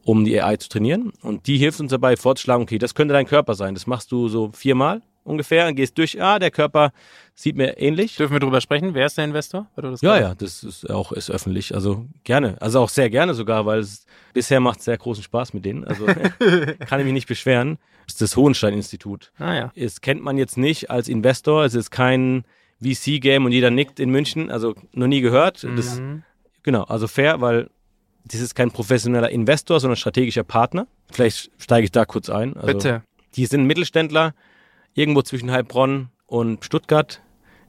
[0.04, 1.12] um die AI zu trainieren.
[1.22, 3.74] Und die hilft uns dabei vorzuschlagen, okay, das könnte dein Körper sein.
[3.74, 6.92] Das machst du so viermal ungefähr und gehst durch, ah, der Körper
[7.34, 8.16] sieht mir ähnlich.
[8.16, 8.94] Dürfen wir drüber sprechen?
[8.94, 9.66] Wer ist der Investor?
[9.76, 11.74] Das Ja, gerade- ja, das ist auch ist öffentlich.
[11.74, 12.56] Also gerne.
[12.60, 15.84] Also auch sehr gerne sogar, weil es bisher macht sehr großen Spaß mit denen.
[15.84, 16.04] Also
[16.86, 17.78] kann ich mich nicht beschweren.
[18.06, 19.32] Das ist das Hohenstein-Institut.
[19.38, 19.72] Ah ja.
[19.74, 21.64] Es kennt man jetzt nicht als Investor.
[21.64, 22.44] Es ist kein
[22.82, 24.50] VC-Game und jeder nickt in München.
[24.50, 25.64] Also noch nie gehört.
[25.76, 26.00] Das,
[26.62, 27.70] genau, also fair, weil
[28.26, 30.86] das ist kein professioneller Investor, sondern strategischer Partner.
[31.10, 32.54] Vielleicht steige ich da kurz ein.
[32.56, 33.02] Also, Bitte.
[33.36, 34.34] Die sind Mittelständler,
[34.94, 37.20] irgendwo zwischen Heilbronn und Stuttgart,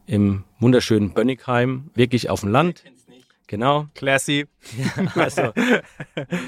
[0.07, 2.83] im wunderschönen Bönnigheim, wirklich auf dem Land.
[3.47, 3.87] Genau.
[3.93, 4.47] Classy.
[5.15, 5.53] Also,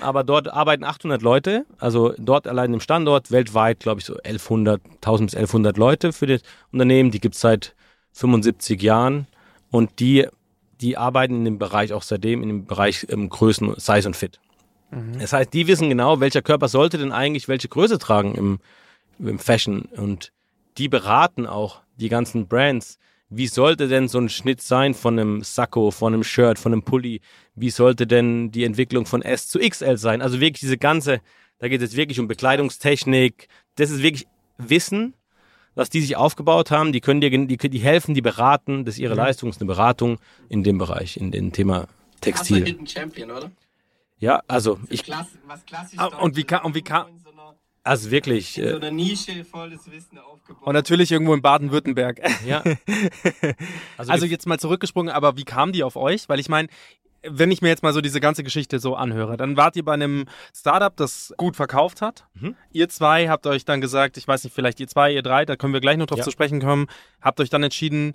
[0.02, 4.82] aber dort arbeiten 800 Leute, also dort allein im Standort, weltweit, glaube ich, so 1100,
[4.96, 7.12] 1000 bis 1100 Leute für das Unternehmen.
[7.12, 7.76] Die gibt's seit
[8.13, 9.28] 75 Jahren
[9.70, 10.28] und die,
[10.82, 14.40] die arbeiten in dem Bereich auch seitdem, in dem Bereich ähm, Größen, Size und Fit.
[15.20, 18.60] Das heißt, die wissen genau, welcher Körper sollte denn eigentlich welche Größe tragen im,
[19.20, 20.32] im Fashion und
[20.78, 22.98] die beraten auch die ganzen Brands.
[23.30, 26.84] Wie sollte denn so ein Schnitt sein von einem Sakko, von einem Shirt, von einem
[26.84, 27.20] Pulli?
[27.56, 30.22] Wie sollte denn die Entwicklung von S zu XL sein?
[30.22, 31.20] Also wirklich diese ganze,
[31.60, 33.50] da geht es wirklich um Bekleidungstechnik.
[33.76, 35.13] Das ist wirklich Wissen,
[35.76, 36.94] was die sich aufgebaut haben.
[36.94, 38.86] Die können dir, die, die helfen, die beraten.
[38.86, 41.88] Das ist ihre Leistung, ist eine Beratung in dem Bereich, in dem Thema
[42.22, 42.78] Textil.
[42.88, 43.52] Champion, oder?
[44.20, 47.30] Ja, also ich, Klass, was klassisch Ah, und wie kann- und wie kann- in so
[47.32, 47.54] einer
[47.88, 50.67] Also wirklich, In so äh, einer Nische volles Wissen aufgebaut.
[50.67, 52.19] Und natürlich irgendwo in Baden-Württemberg.
[52.45, 52.63] ja.
[53.97, 56.28] Also, jetzt mal zurückgesprungen, aber wie kam die auf euch?
[56.30, 56.67] Weil ich meine,
[57.23, 59.93] wenn ich mir jetzt mal so diese ganze Geschichte so anhöre, dann wart ihr bei
[59.93, 62.26] einem Startup, das gut verkauft hat.
[62.36, 62.56] Mhm.
[62.71, 65.56] Ihr zwei habt euch dann gesagt, ich weiß nicht, vielleicht ihr zwei, ihr drei, da
[65.56, 66.23] können wir gleich noch drauf Ja.
[66.23, 66.88] zu sprechen kommen,
[67.21, 68.13] habt euch dann entschieden,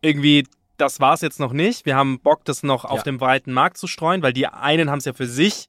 [0.00, 0.46] irgendwie,
[0.78, 1.84] das war's jetzt noch nicht.
[1.84, 3.02] Wir haben Bock, das noch auf Ja.
[3.02, 5.68] dem breiten Markt zu streuen, weil die einen haben es ja für sich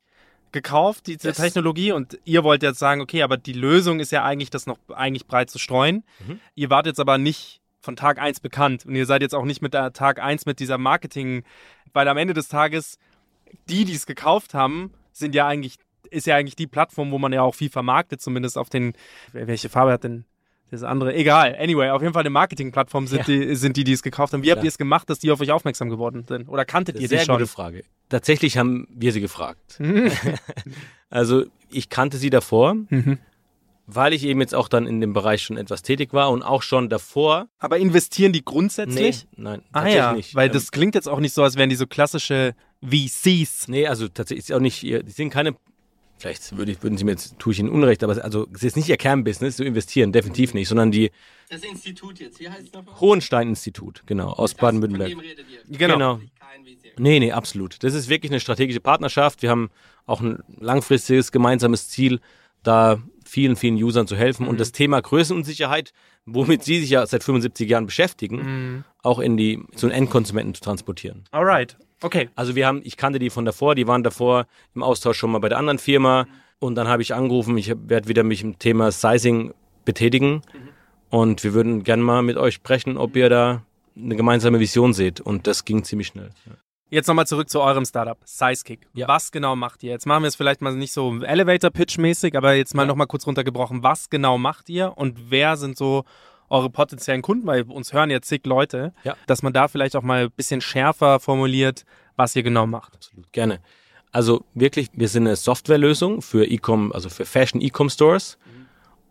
[0.52, 1.38] gekauft, diese Yes.
[1.38, 4.78] Technologie, und ihr wollt jetzt sagen, okay, aber die Lösung ist ja eigentlich, das noch
[4.90, 6.04] eigentlich breit zu streuen.
[6.26, 6.40] Mhm.
[6.56, 9.62] Ihr wart jetzt aber nicht von Tag eins bekannt und ihr seid jetzt auch nicht
[9.62, 11.44] mit der Tag eins mit dieser Marketing,
[11.94, 12.98] weil am Ende des Tages
[13.70, 15.76] die, die es gekauft haben, sind ja eigentlich,
[16.10, 18.94] ist ja eigentlich die Plattform, wo man ja auch viel vermarktet, zumindest auf den,
[19.34, 20.26] welche Farbe hat denn
[20.72, 21.14] das andere?
[21.14, 21.56] Egal.
[21.60, 23.24] Anyway, auf jeden Fall eine Marketingplattform sind, Ja.
[23.26, 24.44] die, sind die, die es gekauft haben.
[24.44, 24.66] Wie habt Klar.
[24.66, 26.48] ihr es gemacht, dass die auf euch aufmerksam geworden sind?
[26.50, 27.36] Oder kanntet ihr die Sehr schon?
[27.38, 27.84] gute Frage.
[28.10, 29.80] Tatsächlich haben wir sie gefragt.
[31.10, 33.18] also ich kannte sie davor, Mhm.
[33.88, 36.62] weil ich eben jetzt auch dann in dem Bereich schon etwas tätig war und auch
[36.62, 37.48] schon davor.
[37.60, 39.28] Aber investieren die grundsätzlich?
[39.36, 40.36] Nee, nein, Ah tatsächlich ja, nicht.
[40.36, 42.54] weil Ähm, das klingt jetzt auch nicht so, als wären die so klassische
[42.84, 43.68] VCs.
[43.68, 45.56] Nee, also tatsächlich ist auch nicht, die sind keine,
[46.22, 48.76] vielleicht würde ich, würden sie mir jetzt, tue ich ihnen Unrecht, aber also es ist
[48.76, 51.12] nicht ihr Kernbusiness zu investieren, definitiv nicht, sondern die
[51.50, 53.00] Das Institut jetzt, wie heißt es nochmal?
[53.00, 55.10] Hohenstein-Institut, genau, aus Baden-Württemberg.
[55.10, 55.78] dem redet ihr.
[55.78, 55.94] Genau.
[55.96, 56.20] Genau.
[56.98, 57.84] Nee, nee, absolut.
[57.84, 59.42] Das ist wirklich eine strategische Partnerschaft.
[59.42, 59.70] Wir haben
[60.06, 62.20] auch ein langfristiges gemeinsames Ziel,
[62.64, 65.94] da vielen, vielen Usern zu helfen und das Thema Größenunsicherheit,
[66.26, 70.62] womit sie sich ja seit 75 Jahren beschäftigen, auch in die, zu den Endkonsumenten zu
[70.62, 71.24] transportieren.
[71.32, 71.78] Alright.
[72.04, 72.30] Okay.
[72.36, 75.40] Also wir haben, ich kannte die von davor, die waren davor im Austausch schon mal
[75.40, 76.28] bei der anderen Firma
[76.60, 79.54] und dann habe ich angerufen, ich werde wieder mich im Thema Sizing
[79.86, 80.42] betätigen
[81.10, 83.64] und wir würden gerne mal mit euch sprechen, ob ihr da
[83.96, 86.30] eine gemeinsame Vision seht und das ging ziemlich schnell.
[86.46, 86.54] Ja.
[86.90, 88.82] Jetzt nochmal zurück zu eurem Startup, Sizekick.
[88.94, 89.08] Ja.
[89.08, 89.92] Was genau macht ihr?
[89.92, 92.88] Jetzt machen wir es vielleicht mal nicht so Elevator-Pitch-mäßig, aber jetzt mal Ja.
[92.88, 93.82] nochmal kurz runtergebrochen.
[93.82, 96.04] Was genau macht ihr und wer sind so
[96.52, 97.48] eure potenziellen Kunden?
[97.48, 99.16] Weil uns hören ja zig Leute, Ja.
[99.28, 101.86] dass man da vielleicht auch mal ein bisschen schärfer formuliert,
[102.16, 102.94] was ihr genau macht.
[102.96, 103.60] Absolut, gerne.
[104.12, 108.38] Also wirklich, wir sind eine Softwarelösung für E-Com, also für Fashion E-Com Stores,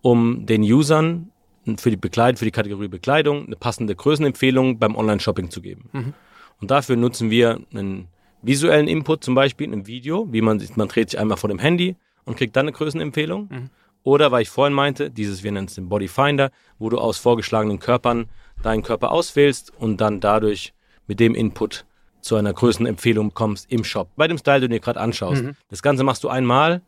[0.02, 1.30] um den Usern
[1.78, 6.14] für die Bekleidung, für die Kategorie Bekleidung eine passende Größenempfehlung beim Online-Shopping zu geben.
[6.60, 8.08] Und dafür nutzen wir einen
[8.42, 11.58] visuellen Input, zum Beispiel in einem Video, wie man man dreht sich einmal vor dem
[11.58, 13.70] Handy und kriegt dann eine Größenempfehlung.
[14.02, 17.18] Oder, weil ich vorhin meinte, dieses, wir nennen es den Body Finder, wo du aus
[17.18, 18.28] vorgeschlagenen Körpern
[18.62, 20.72] deinen Körper auswählst und dann dadurch
[21.06, 21.84] mit dem Input
[22.20, 24.08] zu einer Größenempfehlung kommst im Shop.
[24.16, 25.42] Bei dem Style, den du dir gerade anschaust.
[25.68, 26.82] Das Ganze machst du einmal.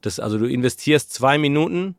[0.00, 1.96] Das, also du investierst zwei Minuten,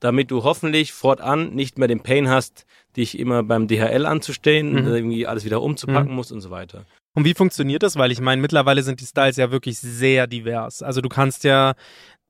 [0.00, 5.26] damit du hoffentlich fortan nicht mehr den Pain hast, dich immer beim DHL anzustehen, irgendwie
[5.26, 6.84] alles wieder umzupacken musst und so weiter.
[7.14, 7.96] Und wie funktioniert das?
[7.96, 10.82] Weil ich meine, mittlerweile sind die Styles ja wirklich sehr divers.
[10.82, 11.74] Also du kannst ja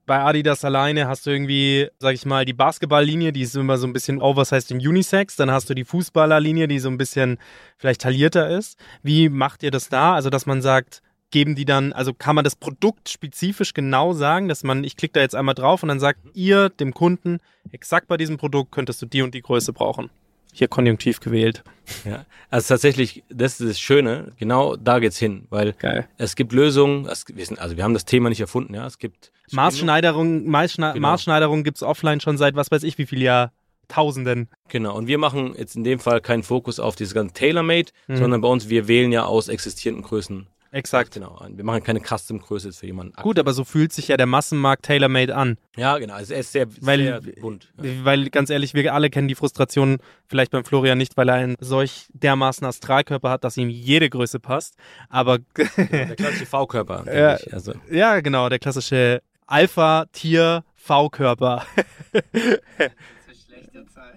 [0.09, 3.87] bei Adidas alleine hast du irgendwie, sag ich mal, die Basketballlinie, die ist immer so
[3.87, 5.37] ein bisschen oversized im Unisex.
[5.37, 7.39] Dann hast du die Fußballerlinie, die so ein bisschen
[7.77, 8.79] vielleicht taillierter ist.
[9.03, 10.15] Wie macht ihr das da?
[10.15, 14.49] Also, dass man sagt, geben die dann, also kann man das Produkt spezifisch genau sagen,
[14.49, 17.39] dass man, ich klicke da jetzt einmal drauf und dann sagt ihr dem Kunden,
[17.71, 20.09] exakt bei diesem Produkt könntest du die und die Größe brauchen.
[20.55, 21.63] Hier konjunktiv gewählt.
[22.07, 22.25] Ja.
[22.49, 26.09] Also tatsächlich, das ist das Schöne, genau da geht's hin, weil Geil.
[26.17, 28.99] es gibt Lösungen, es, wir sind, also wir haben das Thema nicht erfunden, ja, es
[28.99, 31.09] gibt Maßschneiderung, Maßschna Genau.
[31.09, 34.49] Maßschneiderung gibt's offline schon seit was weiß ich wie viel Jahrtausenden.
[34.69, 38.17] Genau, und wir machen jetzt in dem Fall keinen Fokus auf dieses ganze Tailor-Made, Mhm.
[38.17, 40.47] sondern bei uns, wir wählen ja aus existierenden Größen.
[40.71, 41.15] Exakt.
[41.15, 43.15] Genau, wir machen keine Custom-Größe für jemanden.
[43.23, 45.57] Gut, aber so fühlt sich ja der Massenmarkt tailor-made an.
[45.79, 47.73] Ja, genau, also er ist sehr, Weil- sehr bunt.
[47.83, 47.91] Ja.
[48.05, 51.57] Weil ganz ehrlich, wir alle kennen die Frustration vielleicht beim Florian nicht, weil er einen
[51.59, 54.75] solch dermaßen Astralkörper hat, dass ihm jede Größe passt.
[55.09, 55.39] Aber
[55.79, 57.39] Der klassische V-Körper, Ja.
[57.51, 61.67] Also, ja, genau, der klassische Alpha-Tier-V-Körper.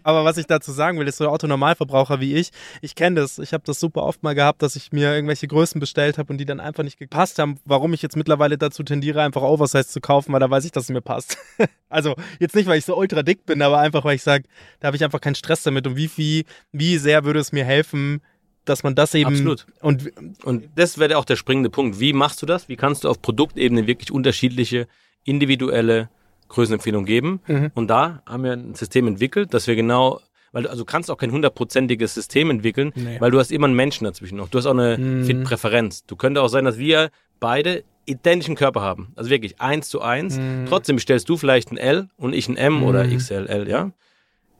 [0.03, 3.39] Aber was ich dazu sagen will, ist so Autonormalverbraucher wie ich, ich kenne das.
[3.39, 6.37] Ich habe das super oft mal gehabt, dass ich mir irgendwelche Größen bestellt habe und
[6.37, 7.59] die dann einfach nicht gepasst haben.
[7.65, 10.85] Warum ich jetzt mittlerweile dazu tendiere, einfach Oversize zu kaufen, weil da weiß ich, dass
[10.85, 11.37] es mir passt.
[11.89, 14.45] also jetzt nicht, weil ich so ultra dick bin, aber einfach, weil ich sage,
[14.79, 15.87] da habe ich einfach keinen Stress damit.
[15.87, 18.21] Und wie viel, wie sehr würde es mir helfen,
[18.65, 19.65] dass man das eben Absolut.
[19.81, 20.11] und
[20.43, 21.99] und das wäre auch der springende Punkt.
[21.99, 22.69] Wie machst du das?
[22.69, 24.87] Wie kannst du auf Produktebene wirklich unterschiedliche,
[25.23, 26.09] individuelle
[26.49, 27.39] Größenempfehlungen geben?
[27.47, 27.71] Mhm.
[27.75, 30.19] Und da haben wir ein System entwickelt, dass wir genau,
[30.51, 33.17] weil du, also kannst auch kein hundertprozentiges System entwickeln, Nee.
[33.19, 34.49] weil du hast immer einen Menschen dazwischen noch.
[34.49, 35.25] Du hast auch eine Mhm.
[35.25, 36.05] Fit-Präferenz.
[36.05, 39.13] Du könnte auch sein, dass wir beide identischen Körper haben.
[39.15, 40.37] Also wirklich eins zu eins.
[40.37, 40.65] Mhm.
[40.67, 43.17] Trotzdem bestellst du vielleicht ein L und ich ein M oder Mhm.
[43.17, 43.91] XLL, ja?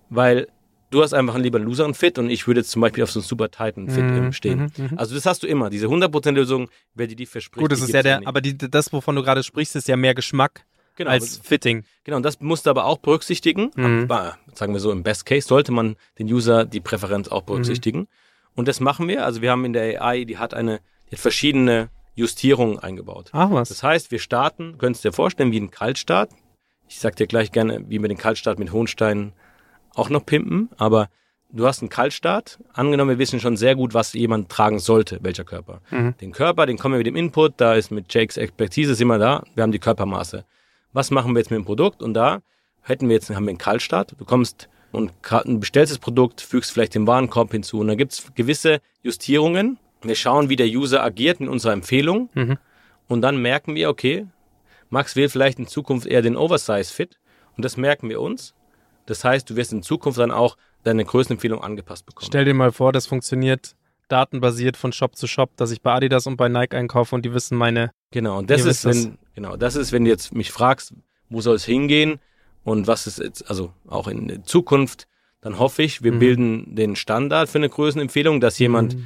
[0.10, 0.47] Weil
[0.91, 3.19] du hast einfach lieber einen loseren Fit und ich würde jetzt zum Beispiel auf so
[3.19, 4.71] einen super Titan Fit Mhm, stehen.
[4.77, 4.97] mhm, mhm.
[4.97, 5.69] Also das hast du immer.
[5.69, 7.62] Diese 100% Lösung, wer dir die verspricht.
[7.62, 10.13] Gut, das ist ja der, aber die, das, wovon du gerade sprichst, ist ja mehr
[10.13, 10.65] Geschmack
[10.97, 11.84] Genau, als Fitting.
[12.04, 13.71] Genau, und das musst du aber auch berücksichtigen.
[13.75, 14.04] Mhm.
[14.10, 18.08] Aber, sagen wir so, im Best Case sollte man den User die Präferenz auch berücksichtigen.
[18.56, 19.25] Und das machen wir.
[19.25, 23.30] Also wir haben in der AI, die hat eine, die hat verschiedene Justierungen eingebaut.
[23.32, 23.69] Ach was.
[23.69, 26.30] Das heißt, wir starten, könntest du dir vorstellen, wie ein Kaltstart.
[26.89, 29.32] Ich sag dir gleich gerne, wie wir den Kaltstart mit Hohenstein
[29.95, 31.10] auch noch pimpen, aber
[31.51, 32.60] du hast einen Kaltstart.
[32.73, 35.82] Angenommen, wir wissen schon sehr gut, was jemand tragen sollte, welcher Körper.
[36.21, 39.17] Den Körper, den kommen wir mit dem Input, da ist mit Jakes Expertise sind wir
[39.19, 40.45] da, wir haben die Körpermaße.
[40.93, 42.01] Was machen wir jetzt mit dem Produkt?
[42.01, 42.41] Und da
[42.82, 44.15] hätten wir jetzt, haben wir einen Kaltstart.
[44.17, 45.13] Du kommst und
[45.60, 49.77] bestellst das Produkt, fügst vielleicht den Warenkorb hinzu und da gibt's gewisse Justierungen.
[50.01, 52.30] Wir schauen, wie der User agiert in unserer Empfehlung
[53.08, 54.25] und dann merken wir, okay,
[54.89, 57.19] Max will vielleicht in Zukunft eher den Oversize-Fit
[57.56, 58.54] und das merken wir uns.
[59.06, 62.28] Das heißt, du wirst in Zukunft dann auch deine Größenempfehlung angepasst bekommen.
[62.28, 63.76] Stell dir mal vor, das funktioniert
[64.08, 67.34] datenbasiert von Shop zu Shop, dass ich bei Adidas und bei Nike einkaufe und die
[67.34, 67.92] wissen meine.
[68.12, 70.94] Genau, und das ist, wenn, genau, das ist, wenn du jetzt mich fragst,
[71.30, 72.20] wo soll es hingehen
[72.66, 75.08] und was ist jetzt, also auch in der Zukunft,
[75.40, 76.06] dann hoffe ich, Mhm.
[76.06, 78.98] wir bilden den Standard für eine Größenempfehlung, dass jemand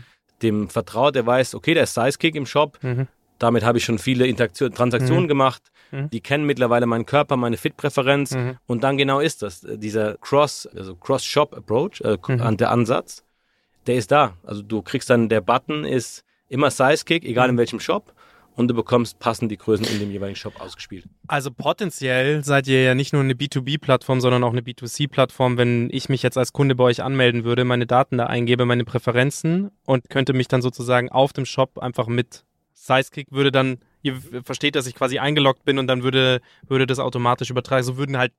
[0.42, 3.08] dem vertraut, der weiß, okay, der ist Sidekick im Shop, Mhm.
[3.40, 6.10] Damit habe ich schon viele Interaktion, Transaktionen gemacht, Mhm.
[6.10, 8.58] die kennen mittlerweile meinen Körper, meine Fit-Präferenz Mhm.
[8.68, 12.58] und dann genau ist das, dieser Cross, also Cross-Shop-Approach, äh, Mhm.
[12.58, 13.24] der Ansatz,
[13.88, 14.34] der ist da.
[14.44, 17.54] Also du kriegst dann, der Button ist immer Sidekick, egal Mhm.
[17.54, 18.14] in welchem Shop
[18.56, 21.06] und du bekommst passend die Größen in dem jeweiligen Shop ausgespielt.
[21.28, 25.58] Also potenziell seid ihr ja nicht nur eine B2B-Plattform, sondern auch eine B2C-Plattform.
[25.58, 28.86] Wenn ich mich jetzt als Kunde bei euch anmelden würde, meine Daten da eingebe, meine
[28.86, 32.44] Präferenzen und könnte mich dann sozusagen auf dem Shop einfach mit
[32.76, 37.00] Sizekick würde dann, ihr versteht, dass ich quasi eingeloggt bin und dann würde, würde das
[37.00, 37.84] automatisch übertragen.
[37.84, 38.34] So würden halt,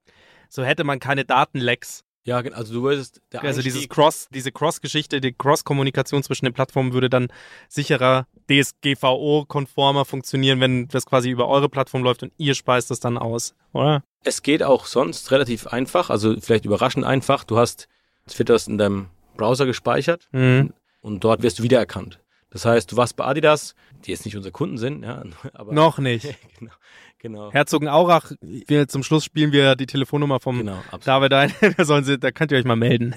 [0.48, 2.04] so hätte man keine Datenlecks.
[2.24, 6.92] Ja, also du würdest der Also dieses Cross, diese Cross-Geschichte, die Cross-Kommunikation zwischen den Plattformen
[6.92, 7.28] würde dann
[7.68, 13.18] sicherer, DSGVO-konformer funktionieren, wenn das quasi über eure Plattform läuft und ihr speist das dann
[13.18, 14.02] aus, oder?
[14.24, 17.44] Es geht auch sonst relativ einfach, also vielleicht überraschend einfach.
[17.44, 17.88] Du hast
[18.28, 20.72] Twitters in deinem Browser gespeichert Mhm.
[21.02, 22.18] und dort wirst du wiedererkannt.
[22.56, 23.74] Das heißt, du warst bei Adidas,
[24.06, 26.24] die jetzt nicht unsere Kunden sind, ja, aber Noch nicht.
[26.58, 26.72] genau,
[27.18, 31.06] genau, Herzogenaurach, wir zum Schluss spielen wir die Telefonnummer vom genau, absolut.
[31.06, 31.52] David ein.
[31.76, 33.14] da, sollen sie, da könnt ihr euch mal melden.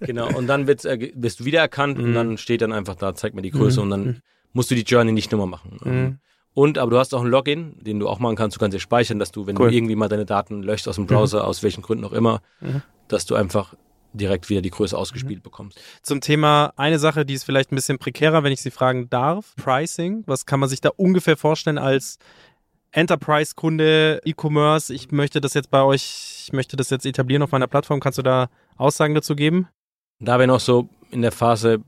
[0.00, 2.14] Genau, und dann wird's, äh, wirst du wiedererkannt und Mhm.
[2.14, 4.22] dann steht dann einfach da, zeig mir die Größe und dann
[4.54, 5.78] musst du die Journey nicht nochmal machen.
[5.84, 5.90] Mhm.
[5.92, 6.18] Ähm,
[6.54, 8.56] Und, aber du hast auch ein Login, den du auch machen kannst.
[8.56, 9.68] Du kannst dir speichern, dass du, wenn Cool.
[9.70, 12.80] du irgendwie mal deine Daten löscht aus dem Browser, aus welchen Gründen auch immer, Mhm.
[13.08, 13.74] dass du einfach
[14.12, 15.80] direkt wieder die Größe ausgespielt bekommst.
[16.02, 19.54] Zum Thema eine Sache, die ist vielleicht ein bisschen prekärer, wenn ich sie fragen darf.
[19.56, 20.24] Pricing.
[20.26, 22.18] Was kann man sich da ungefähr vorstellen als
[22.92, 24.92] Enterprise-Kunde, E-Commerce?
[24.92, 28.00] Ich möchte das jetzt bei euch, ich möchte das jetzt etablieren auf meiner Plattform.
[28.00, 29.68] Kannst du da Aussagen dazu geben?
[30.18, 31.80] Da wir noch so in der Phase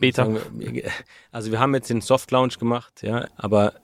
[0.00, 0.28] Beta.
[0.52, 0.90] Wir,
[1.30, 3.74] also wir haben jetzt den Soft Launch gemacht, ja, aber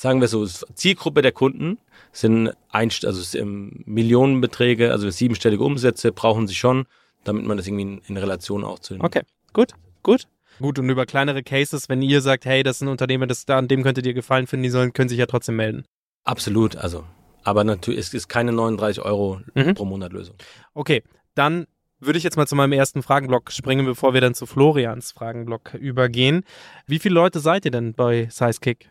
[0.00, 1.78] sagen wir so, Zielgruppe der Kunden
[2.10, 6.86] sind Einst also Millionenbeträge, also siebenstellige Umsätze brauchen sie schon,
[7.24, 10.26] damit man das irgendwie in, in Relation auch zu Okay, gut, gut.
[10.58, 13.58] Gut, und über kleinere Cases, wenn ihr sagt, hey, das ist ein Unternehmen, das da,
[13.58, 15.84] an dem könnte dir gefallen finden, die sollen, können sich ja trotzdem melden.
[16.24, 17.04] Absolut, also.
[17.44, 19.74] Aber natürlich, es ist keine 39 Euro Mhm.
[19.74, 20.36] pro Monat Lösung.
[20.74, 21.02] Okay,
[21.34, 21.66] dann
[21.98, 25.74] würde ich jetzt mal zu meinem ersten Fragenblock springen, bevor wir dann zu Florians Fragenblock
[25.74, 26.44] übergehen.
[26.86, 28.90] Wie viele Leute seid ihr denn bei Sizekick?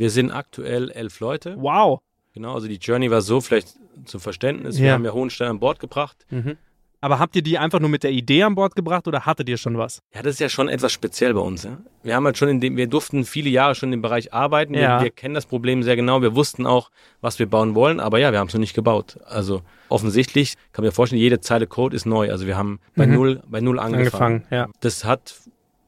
[0.00, 1.56] Wir sind aktuell elf Leute.
[1.58, 2.00] Wow.
[2.32, 3.74] Genau, also die Journey war so, vielleicht
[4.06, 4.78] zum Verständnis.
[4.78, 4.92] Wir Ja.
[4.94, 6.24] haben ja Hohenstein an Bord gebracht.
[6.30, 6.56] Mhm.
[7.02, 9.56] Aber habt ihr die einfach nur mit der Idee an Bord gebracht oder hattet ihr
[9.58, 10.00] schon was?
[10.14, 11.64] Ja, das ist ja schon etwas speziell bei uns.
[11.64, 11.78] Ja?
[12.02, 14.72] Wir haben halt schon in dem, wir durften viele Jahre schon in dem Bereich arbeiten.
[14.74, 14.98] Ja.
[14.98, 16.20] Wir, wir kennen das Problem sehr genau.
[16.22, 19.18] Wir wussten auch, was wir bauen wollen, aber ja, wir haben es noch nicht gebaut.
[19.26, 19.60] Also
[19.90, 22.30] offensichtlich kann man mir vorstellen, jede Zeile Code ist neu.
[22.30, 23.14] Also wir haben bei Mhm.
[23.14, 24.44] null, bei null angefangen.
[24.44, 24.68] Angefangen, ja.
[24.80, 25.34] Das hat,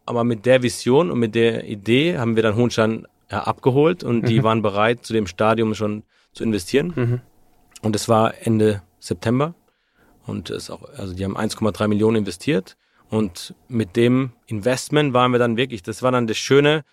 [0.07, 3.07] aber mit der Vision und mit der Idee haben wir dann Hohenstein
[3.41, 4.43] abgeholt und die Mhm.
[4.45, 6.93] waren bereit, zu dem Stadium schon zu investieren.
[6.95, 7.21] Mhm.
[7.83, 9.55] Und es war Ende September.
[10.25, 12.77] Und es auch, also die haben 1,3 Millionen investiert.
[13.11, 16.85] Und mit dem Investment waren wir dann wirklich, das war dann das schöne,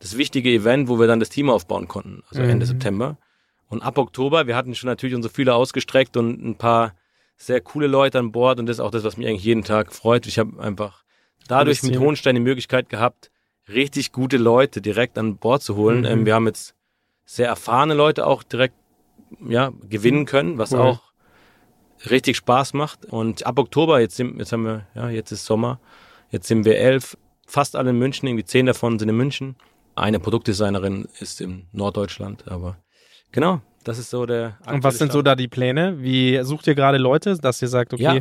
[0.00, 2.22] das wichtige Event, wo wir dann das Team aufbauen konnten.
[2.30, 2.68] Also Ende Mhm.
[2.70, 3.16] September.
[3.68, 6.94] Und ab Oktober, wir hatten schon natürlich unsere Fühler ausgestreckt und ein paar
[7.36, 8.58] sehr coole Leute an Bord.
[8.58, 10.26] Und das ist auch das, was mich eigentlich jeden Tag freut.
[10.26, 11.04] Ich habe einfach
[11.46, 11.98] dadurch mit.
[12.00, 13.30] Hohenstein die Möglichkeit gehabt,
[13.68, 16.00] richtig gute Leute direkt an Bord zu holen.
[16.00, 16.06] Mhm.
[16.06, 16.74] Ähm, wir haben jetzt
[17.24, 18.74] sehr erfahrene Leute auch direkt
[19.46, 20.80] ja, gewinnen können, was Cool.
[20.80, 21.00] auch
[22.10, 23.04] richtig Spaß macht.
[23.06, 25.80] Und ab Oktober, jetzt, sind, jetzt haben wir, ja, jetzt ist Sommer,
[26.30, 29.56] jetzt sind wir elf, fast alle in München, irgendwie zehn davon sind in München.
[29.94, 32.78] Eine Produktdesignerin ist in Norddeutschland, aber
[33.32, 34.58] genau, das ist so der.
[34.66, 36.00] Und was sind so da die Pläne?
[36.00, 38.20] Wie sucht ihr gerade Leute, dass ihr sagt, okay, Ja,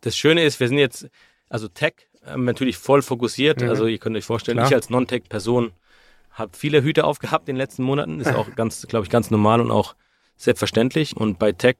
[0.00, 1.08] das Schöne ist, wir sind jetzt,
[1.48, 1.94] also Tech
[2.26, 3.60] ähm, natürlich voll fokussiert.
[3.62, 3.68] Mhm.
[3.68, 4.68] Also ihr könnt euch vorstellen, Klar.
[4.68, 5.72] ich als Non-Tech-Person
[6.30, 8.20] habe viele Hüte aufgehabt in den letzten Monaten.
[8.20, 9.94] Ist auch ganz, glaube ich, ganz normal und auch
[10.36, 11.16] selbstverständlich.
[11.16, 11.76] Und bei Tech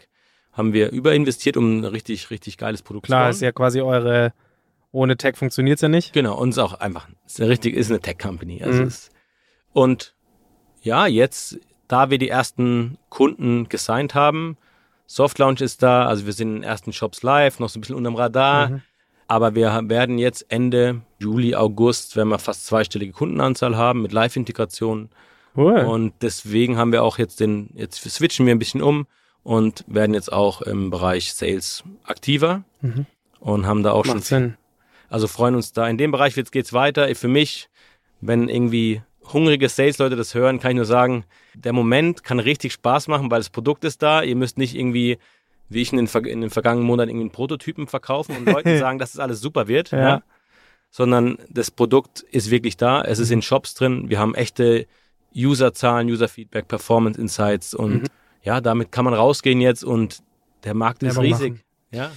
[0.52, 3.44] haben wir überinvestiert, um ein richtig, richtig geiles Produkt Klar, zu ist bauen.
[3.46, 4.32] ja quasi eure,
[4.92, 6.12] ohne Tech funktioniert's ja nicht.
[6.12, 8.62] Genau, uns auch einfach, ist eine richtig, ist eine Tech-Company.
[8.62, 8.88] Also Mhm.
[8.88, 9.10] ist,
[9.72, 10.14] und
[10.82, 14.56] ja, jetzt, da wir die ersten Kunden gesigned haben,
[15.06, 17.82] Soft Launch ist da, also wir sind in den ersten Shops live, noch so ein
[17.82, 18.68] bisschen unterm Radar.
[18.70, 18.82] Mhm.
[19.26, 25.08] Aber wir werden jetzt Ende Juli, August, wenn wir fast zweistellige Kundenanzahl haben mit Live-Integration.
[25.56, 25.78] Cool.
[25.80, 29.06] Und deswegen haben wir auch jetzt den, jetzt switchen wir ein bisschen um
[29.42, 32.64] und werden jetzt auch im Bereich Sales aktiver
[33.40, 34.18] und haben da auch schon Mhm.
[34.18, 34.54] Macht Sinn.
[35.08, 35.86] also freuen uns da.
[35.88, 37.14] In dem Bereich jetzt geht's weiter.
[37.14, 37.68] Für mich,
[38.20, 43.08] wenn irgendwie hungrige Sales-Leute das hören, kann ich nur sagen, der Moment kann richtig Spaß
[43.08, 44.22] machen, weil das Produkt ist da.
[44.22, 45.18] Ihr müsst nicht irgendwie,
[45.68, 48.98] wie ich in den, in den vergangenen Monaten, irgendwie einen Prototypen verkaufen und Leuten sagen,
[48.98, 49.90] dass es alles super wird.
[49.90, 49.98] Ja.
[49.98, 50.22] Ja.
[50.90, 53.02] Sondern das Produkt ist wirklich da.
[53.02, 54.08] Es ist in Shops drin.
[54.08, 54.86] Wir haben echte
[55.34, 58.08] User-Zahlen, User-Feedback, Performance-Insights und
[58.42, 60.22] ja, damit kann man rausgehen jetzt und
[60.64, 61.52] der Markt ist Werbung riesig.
[61.52, 61.62] machen.
[61.92, 62.10] Ja.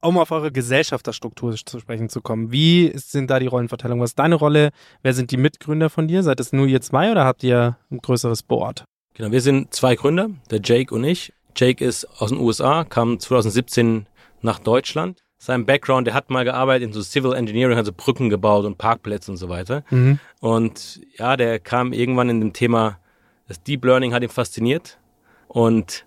[0.00, 2.52] Um auf eure Gesellschafterstruktur zu sprechen zu kommen.
[2.52, 4.02] Wie sind da die Rollenverteilungen?
[4.02, 4.70] Was ist deine Rolle?
[5.02, 6.22] Wer sind die Mitgründer von dir?
[6.22, 8.84] Seid es nur ihr zwei oder habt ihr ein größeres Board?
[9.14, 11.32] Genau, wir sind zwei Gründer, der Jake und ich.
[11.56, 14.06] Jake ist aus den USA, kam 2017
[14.42, 15.22] nach Deutschland.
[15.38, 19.30] Sein Background, der hat mal gearbeitet in so Civil Engineering, also Brücken gebaut und Parkplätze
[19.30, 19.84] und so weiter.
[19.90, 20.18] Mhm.
[20.40, 22.98] Und ja, der kam irgendwann in dem Thema,
[23.46, 24.98] das Deep Learning hat ihn fasziniert
[25.48, 26.06] und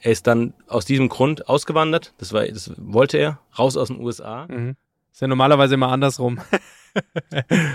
[0.00, 2.14] er ist dann aus diesem Grund ausgewandert.
[2.18, 4.46] Das war, das wollte er, raus aus den USA.
[4.48, 4.76] Mhm.
[5.12, 6.38] Ist ja normalerweise immer andersrum.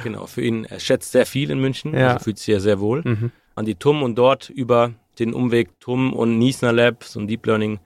[0.03, 2.13] Genau, für ihn, er schätzt sehr viel in München, Ja.
[2.13, 3.03] also fühlt sich sehr, sehr wohl.
[3.05, 3.31] Mhm.
[3.53, 7.45] An die TUM und dort über den Umweg TUM und Niesner Lab, so ein Deep
[7.45, 7.79] Learning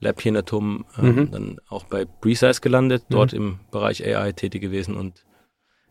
[0.00, 1.30] Lab hier in der TUM, ähm, Mhm.
[1.30, 5.24] dann auch bei Precise gelandet, dort im Bereich AI tätig gewesen und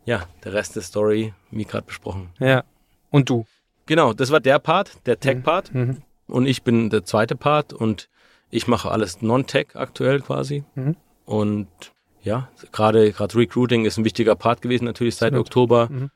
[0.05, 2.29] ja, der Rest der Story, wie gerade besprochen.
[2.39, 2.63] Ja.
[3.09, 3.45] Und du?
[3.87, 6.01] Genau, das war der Part, der Tech-Part Mhm.
[6.27, 8.09] und ich bin der zweite Part und
[8.51, 10.95] ich mache alles Non-Tech aktuell quasi Mhm.
[11.25, 11.67] und
[12.21, 15.33] ja, gerade gerade Recruiting ist ein wichtiger Part gewesen natürlich seit.
[15.33, 16.09] Oktober Mhm.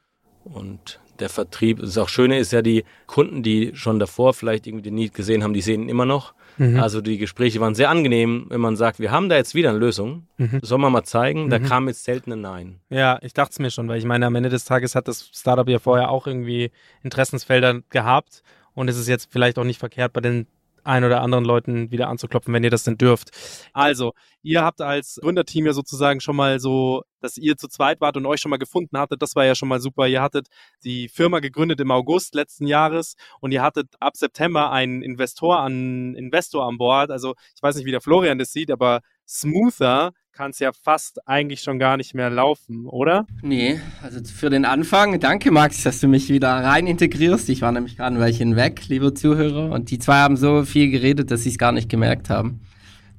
[0.45, 4.83] und der Vertrieb, das auch Schöne ist ja, die Kunden, die schon davor vielleicht irgendwie
[4.83, 6.33] den Need gesehen haben, die sehen ihn immer noch.
[6.57, 6.79] Mhm.
[6.79, 9.77] Also die Gespräche waren sehr angenehm, wenn man sagt, wir haben da jetzt wieder eine
[9.79, 10.59] Lösung, Mhm.
[10.61, 11.63] soll man mal zeigen, da Mhm.
[11.63, 12.79] kam jetzt selten ein Nein.
[12.89, 15.29] Ja, ich dachte es mir schon, weil ich meine, am Ende des Tages hat das
[15.33, 16.71] Startup ja vorher auch irgendwie
[17.03, 20.47] Interessensfelder gehabt und es ist jetzt vielleicht auch nicht verkehrt, bei den
[20.83, 23.29] ein oder anderen Leuten wieder anzuklopfen, wenn ihr das denn dürft.
[23.73, 28.17] Also, ihr habt als Gründerteam ja sozusagen schon mal so, dass ihr zu zweit wart
[28.17, 30.07] und euch schon mal gefunden hattet, das war ja schon mal super.
[30.07, 30.47] Ihr hattet
[30.83, 36.15] die Firma gegründet im August letzten Jahres und ihr hattet ab September einen Investor an
[36.15, 37.11] Investor an Bord.
[37.11, 41.27] Also, ich weiß nicht, wie der Florian das sieht, aber smoother kann es ja fast
[41.27, 43.27] eigentlich schon gar nicht mehr laufen, oder?
[43.41, 47.49] Nee, also für den Anfang, danke Max, dass du mich wieder rein integrierst.
[47.49, 49.71] Ich war nämlich gerade ein Weilchen weg, liebe Zuhörer.
[49.71, 52.61] Und die zwei haben so viel geredet, dass sie es gar nicht gemerkt haben.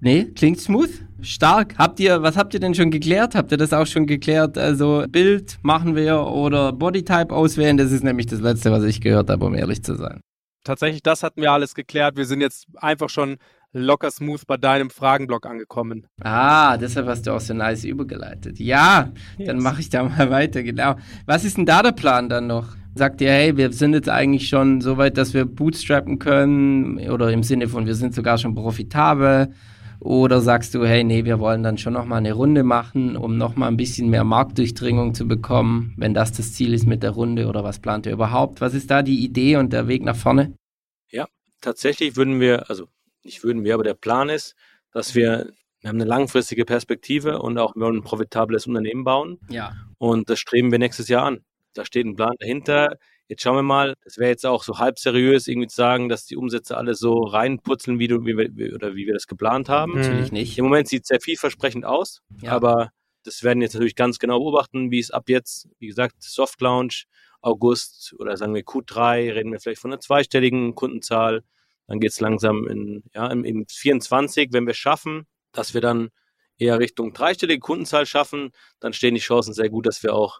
[0.00, 1.74] Nee, klingt smooth, stark.
[1.76, 3.34] Habt ihr, was habt ihr denn schon geklärt?
[3.34, 4.56] Habt ihr das auch schon geklärt?
[4.56, 7.76] Also Bild machen wir oder Bodytype auswählen?
[7.76, 10.22] Das ist nämlich das Letzte, was ich gehört habe, um ehrlich zu sein.
[10.64, 12.16] Tatsächlich, das hatten wir alles geklärt.
[12.16, 13.36] Wir sind jetzt einfach schon
[13.72, 16.06] locker smooth bei deinem Fragenblock angekommen.
[16.22, 18.58] Ah, deshalb hast du auch so nice übergeleitet.
[18.58, 19.64] Ja, dann Yes.
[19.64, 20.96] mache ich da mal weiter, genau.
[21.26, 22.76] Was ist denn da der Plan dann noch?
[22.94, 27.30] Sagt ihr, hey, wir sind jetzt eigentlich schon so weit, dass wir bootstrappen können oder
[27.32, 29.52] im Sinne von, wir sind sogar schon profitabel?
[30.00, 33.68] Oder sagst du, hey, nee, wir wollen dann schon nochmal eine Runde machen, um nochmal
[33.68, 37.62] ein bisschen mehr Marktdurchdringung zu bekommen, wenn das das Ziel ist mit der Runde oder
[37.64, 38.62] was plant ihr überhaupt?
[38.62, 40.54] Was ist da die Idee und der Weg nach vorne?
[41.62, 42.88] Tatsächlich würden wir, also
[43.24, 44.54] nicht würden wir, aber der Plan ist,
[44.92, 49.38] dass wir, wir haben eine langfristige Perspektive und auch wir wollen ein profitables Unternehmen bauen.
[49.48, 49.72] Ja.
[49.98, 51.44] Und das streben wir nächstes Jahr an.
[51.74, 52.96] Da steht ein Plan dahinter.
[53.28, 56.26] Jetzt schauen wir mal, das wäre jetzt auch so halb seriös, irgendwie zu sagen, dass
[56.26, 59.92] die Umsätze alle so reinputzeln, wie du, wie wir, oder wie wir das geplant haben.
[59.92, 59.98] Mhm.
[60.00, 60.58] Natürlich nicht.
[60.58, 62.52] Im Moment sieht es sehr vielversprechend aus, Ja.
[62.52, 62.90] aber
[63.22, 66.60] das werden wir jetzt natürlich ganz genau beobachten, wie es ab jetzt, wie gesagt, Soft
[66.60, 67.06] Launch,
[67.40, 71.42] August oder sagen wir Q3, reden wir vielleicht von einer zweistelligen Kundenzahl.
[71.90, 76.10] Dann geht es langsam in, ja, im, im 24, wenn wir schaffen, dass wir dann
[76.56, 80.38] eher Richtung dreistellige Kundenzahl schaffen, dann stehen die Chancen sehr gut, dass wir auch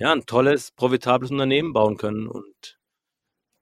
[0.00, 2.80] ja, ein tolles, profitables Unternehmen bauen können und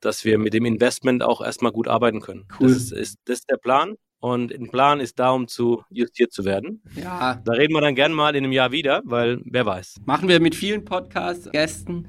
[0.00, 2.48] dass wir mit dem Investment auch erstmal gut arbeiten können.
[2.58, 2.68] Cool.
[2.68, 3.96] Das ist, ist, das ist der Plan.
[4.20, 6.82] Und ein Plan ist da, um zu justiert zu werden.
[6.94, 9.96] Ja, Da reden wir dann gern mal in einem Jahr wieder, weil wer weiß.
[10.04, 12.06] Machen wir mit vielen Podcast-Gästen.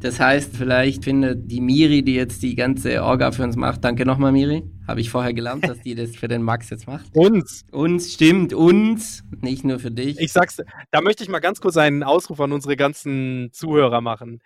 [0.00, 4.06] Das heißt, vielleicht findet die Miri, die jetzt die ganze Orga für uns macht, danke
[4.06, 4.62] nochmal, Miri.
[4.86, 7.06] Habe ich vorher gelernt, dass die das für den Max jetzt macht.
[7.14, 7.64] Uns.
[7.72, 10.18] Uns stimmt, uns, nicht nur für dich.
[10.20, 14.40] Ich sag's, da möchte ich mal ganz kurz einen Ausruf an unsere ganzen Zuhörer machen.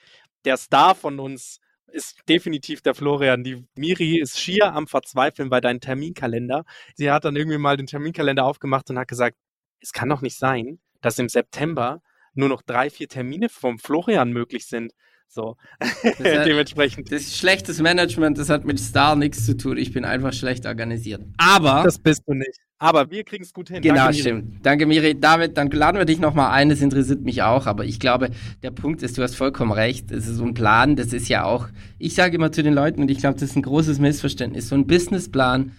[0.47, 1.61] Der Star von uns
[1.93, 3.45] ist definitiv der Florian.
[3.45, 6.65] Die Miri ist schier am Verzweifeln bei deinem Terminkalender.
[6.95, 9.37] Sie hat dann irgendwie mal den Terminkalender aufgemacht und hat gesagt,
[9.81, 12.03] es kann doch nicht sein, dass im September
[12.35, 14.93] nur noch drei, vier Termine vom Florian möglich sind.
[15.35, 15.57] So,
[16.19, 17.11] dementsprechend.
[17.11, 19.79] Das ist schlechtes Management, das hat mit Star nichts zu tun.
[19.79, 21.23] Ich bin einfach schlecht organisiert.
[21.39, 21.83] Aber.
[21.85, 22.59] Das bist du nicht.
[22.79, 23.81] Aber wir kriegen es gut hin.
[23.81, 24.45] Genau, Danke, stimmt.
[24.45, 24.61] Miri.
[24.63, 25.19] Danke, Miri.
[25.19, 26.69] David, dann laden wir dich nochmal ein.
[26.69, 27.67] Das interessiert mich auch.
[27.67, 28.29] Aber ich glaube,
[28.63, 30.11] der Punkt ist, du hast vollkommen recht.
[30.11, 30.97] Es ist so ein Plan.
[30.97, 31.69] Das ist ja auch,
[31.99, 34.69] ich sage immer zu den Leuten, und ich glaube, das ist ein großes Missverständnis.
[34.69, 35.73] So ein Businessplan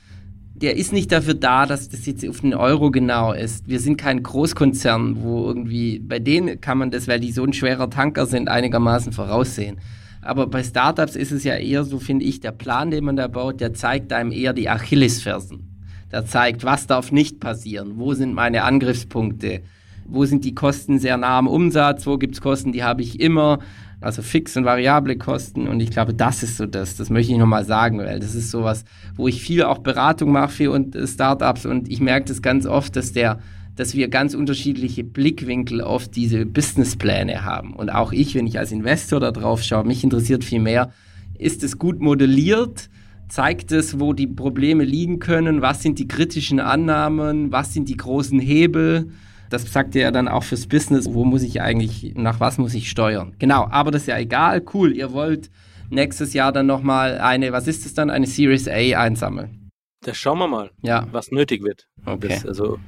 [0.63, 3.67] der ist nicht dafür da, dass das jetzt auf den Euro genau ist.
[3.67, 7.51] Wir sind kein Großkonzern, wo irgendwie, bei denen kann man das, weil die so ein
[7.51, 9.81] schwerer Tanker sind, einigermaßen voraussehen.
[10.21, 13.27] Aber bei Startups ist es ja eher so, finde ich, der Plan, den man da
[13.27, 15.67] baut, der zeigt einem eher die Achillesfersen.
[16.13, 19.63] Der zeigt, was darf nicht passieren, wo sind meine Angriffspunkte,
[20.05, 23.19] wo sind die Kosten sehr nah am Umsatz, wo gibt es Kosten, die habe ich
[23.19, 23.59] immer,
[24.01, 25.67] also fix und variable Kosten.
[25.67, 26.97] Und ich glaube, das ist so das.
[26.97, 28.85] Das möchte ich nochmal sagen, weil das ist sowas,
[29.15, 32.95] wo ich viel auch Beratung mache für äh, Startups und ich merke das ganz oft,
[32.95, 33.39] dass der
[33.75, 37.73] dass wir ganz unterschiedliche Blickwinkel auf diese Businesspläne haben.
[37.73, 40.91] Und auch ich, wenn ich als Investor da drauf schaue, mich interessiert viel mehr,
[41.37, 42.89] ist es gut modelliert?
[43.29, 45.63] Zeigt es, wo die Probleme liegen können?
[45.63, 47.51] Was sind die kritischen Annahmen?
[47.51, 49.09] Was sind die großen Hebel?
[49.53, 52.73] Das sagt ihr ja dann auch fürs Business, wo muss ich eigentlich, nach was muss
[52.73, 53.35] ich steuern.
[53.37, 55.51] Genau, aber das ist ja egal, cool, ihr wollt
[55.91, 59.69] nächstes Jahr dann nochmal eine, was ist es dann, eine Series A einsammeln.
[60.01, 61.07] Das schauen wir mal, ja.
[61.11, 61.87] was nötig wird.
[62.03, 62.29] Okay.
[62.29, 62.79] Das, also,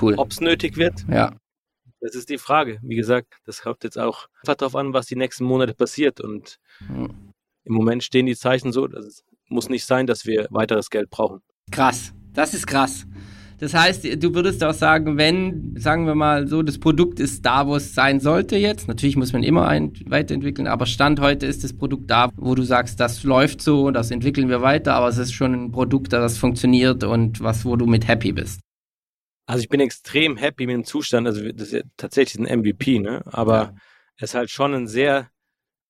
[0.00, 0.14] cool.
[0.16, 1.36] Ob es nötig wird, ja.
[2.00, 2.78] das ist die Frage.
[2.82, 6.22] Wie gesagt, das kommt jetzt auch einfach darauf an, was die nächsten Monate passiert.
[6.22, 6.58] Und
[6.88, 7.32] mhm.
[7.64, 11.10] im Moment stehen die Zeichen so, dass es muss nicht sein, dass wir weiteres Geld
[11.10, 11.42] brauchen.
[11.70, 13.06] Krass, das ist krass.
[13.58, 17.66] Das heißt, du würdest auch sagen, wenn, sagen wir mal so, das Produkt ist da,
[17.66, 18.88] wo es sein sollte jetzt.
[18.88, 22.62] Natürlich muss man immer ein, weiterentwickeln, aber Stand heute ist das Produkt da, wo du
[22.62, 26.36] sagst, das läuft so, das entwickeln wir weiter, aber es ist schon ein Produkt, das
[26.38, 28.60] funktioniert und was, wo du mit happy bist.
[29.46, 31.26] Also ich bin extrem happy mit dem Zustand.
[31.26, 33.22] Also das ist ja tatsächlich ein MVP, ne?
[33.26, 33.74] Aber ja.
[34.16, 35.28] es ist halt schon ein sehr,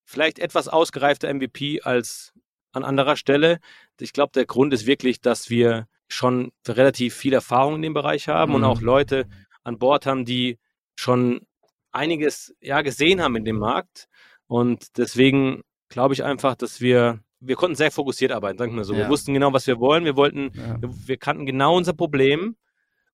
[0.05, 2.33] vielleicht etwas ausgereifter MVP als
[2.73, 3.61] an anderer Stelle.
[4.01, 8.29] Ich glaube, der Grund ist wirklich, dass wir schon relativ viel Erfahrung in dem Bereich
[8.29, 8.57] haben mhm.
[8.57, 9.27] und auch Leute
[9.63, 10.59] an Bord haben, die
[10.97, 11.41] schon
[11.93, 14.09] einiges ja gesehen haben in dem Markt.
[14.47, 18.95] Und deswegen glaube ich einfach, dass wir, wir konnten sehr fokussiert arbeiten, sagen wir so.
[18.95, 19.01] Ja.
[19.01, 20.05] Wir wussten genau, was wir wollen.
[20.05, 20.81] Wir wollten, ja.
[20.81, 22.57] wir, wir, kannten genau unser Problem.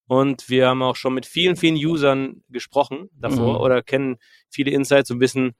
[0.07, 3.61] Und wir haben auch schon mit vielen, vielen Usern gesprochen davor mhm.
[3.61, 4.17] oder kennen
[4.49, 5.53] viele Insights und wissen,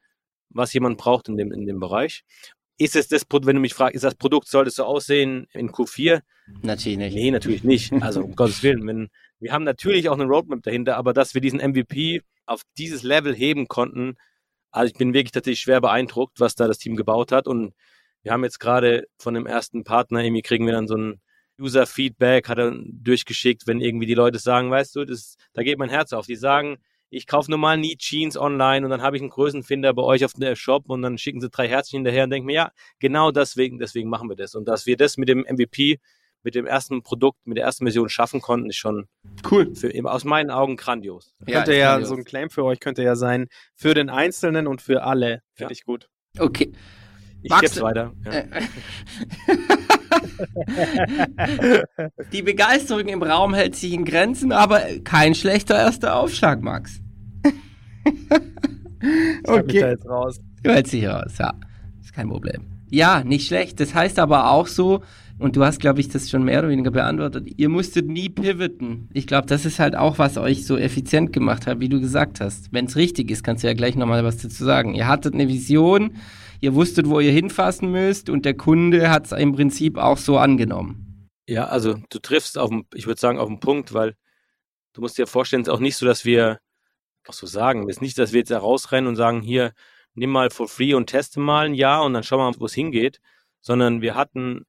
[0.49, 2.25] was jemand braucht in dem, in dem Bereich.
[2.81, 5.71] Ist es das, wenn du mich fragst, ist das Produkt, soll es so aussehen in
[5.71, 6.23] Q4?
[6.63, 7.15] Natürlich nicht.
[7.15, 7.93] Nee, natürlich nicht.
[8.01, 11.43] Also um Gottes Willen, wenn, wir haben natürlich auch eine Roadmap dahinter, aber dass wir
[11.43, 14.17] diesen MVP auf dieses Level heben konnten,
[14.71, 17.47] also ich bin wirklich tatsächlich schwer beeindruckt, was da das Team gebaut hat.
[17.47, 17.75] Und
[18.23, 21.21] wir haben jetzt gerade von dem ersten Partner, irgendwie kriegen wir dann so ein
[21.61, 25.91] User-Feedback, hat er durchgeschickt, wenn irgendwie die Leute sagen, weißt du, das, da geht mein
[25.91, 26.25] Herz auf.
[26.25, 26.79] Die sagen,
[27.11, 30.33] ich kaufe normal nie Jeans online und dann habe ich einen Größenfinder bei euch auf
[30.33, 33.79] der Shop und dann schicken sie drei Herzchen hinterher und denken mir, ja, genau deswegen,
[33.79, 34.55] deswegen machen wir das.
[34.55, 35.99] Und dass wir das mit dem MVP,
[36.43, 39.09] mit dem ersten Produkt, mit der ersten Version schaffen konnten, ist schon
[39.51, 39.75] cool.
[39.75, 41.35] Für, aus meinen Augen grandios.
[41.47, 42.09] Ja, könnte ja grandios.
[42.09, 45.43] so ein Claim für euch könnte ja sein, für den Einzelnen und für alle.
[45.55, 45.79] Finde ja.
[45.79, 46.09] ich gut.
[46.39, 46.73] Okay.
[47.43, 48.13] Ich gebe es weiter.
[48.25, 48.45] Ja.
[52.33, 57.01] Die Begeisterung im Raum hält sich in Grenzen, aber kein schlechter erster Aufschlag, Max.
[59.45, 59.81] okay.
[59.81, 60.41] Da jetzt raus.
[60.63, 61.55] Du hältst dich raus, ja.
[62.01, 62.67] Ist kein Problem.
[62.91, 63.81] Ja, nicht schlecht.
[63.81, 65.03] Das heißt aber auch so,
[65.41, 69.09] und du hast, glaube ich, das schon mehr oder weniger beantwortet, ihr musstet nie pivoten.
[69.15, 72.41] Ich glaube, das ist halt auch, was euch so effizient gemacht hat, wie du gesagt
[72.41, 72.73] hast.
[72.73, 74.95] Wenn es richtig ist, kannst du ja gleich nochmal was dazu sagen.
[74.95, 76.13] Ihr hattet eine Vision,
[76.61, 80.39] ihr wusstet, wo ihr hinfassen müsst und der Kunde hat es im Prinzip auch so
[80.39, 81.29] angenommen.
[81.47, 84.17] Ja, also du triffst auf, ich würde sagen, auf den Punkt, weil
[84.93, 86.61] du musst dir vorstellen, es ist auch nicht so, dass wir,
[87.27, 89.73] auch so sagen, es ist nicht, dass wir jetzt da rausrennen und sagen, hier,
[90.15, 92.67] nimm mal for free und teste mal ein Jahr und dann schauen wir mal, wo
[92.67, 93.21] es hingeht,
[93.61, 94.65] sondern wir hatten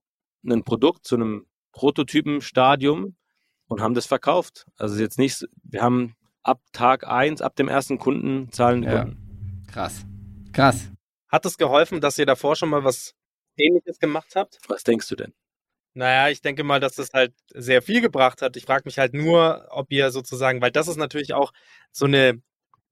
[0.45, 3.15] ein Produkt zu einem Prototypenstadium
[3.67, 4.65] und haben das verkauft.
[4.77, 9.07] Also jetzt nicht, wir haben ab Tag eins, ab dem ersten Kunden Zahlen ja.
[9.71, 10.05] Krass.
[10.51, 10.91] Krass.
[11.31, 13.15] Hat es geholfen, dass ihr davor schon mal was
[13.57, 14.59] Ähnliches gemacht habt?
[14.67, 15.33] Was denkst du denn?
[15.93, 18.55] Naja, ich denke mal, dass das halt sehr viel gebracht hat.
[18.55, 21.51] Ich frage mich halt nur, ob ihr sozusagen, weil das ist natürlich auch
[21.91, 22.41] so eine,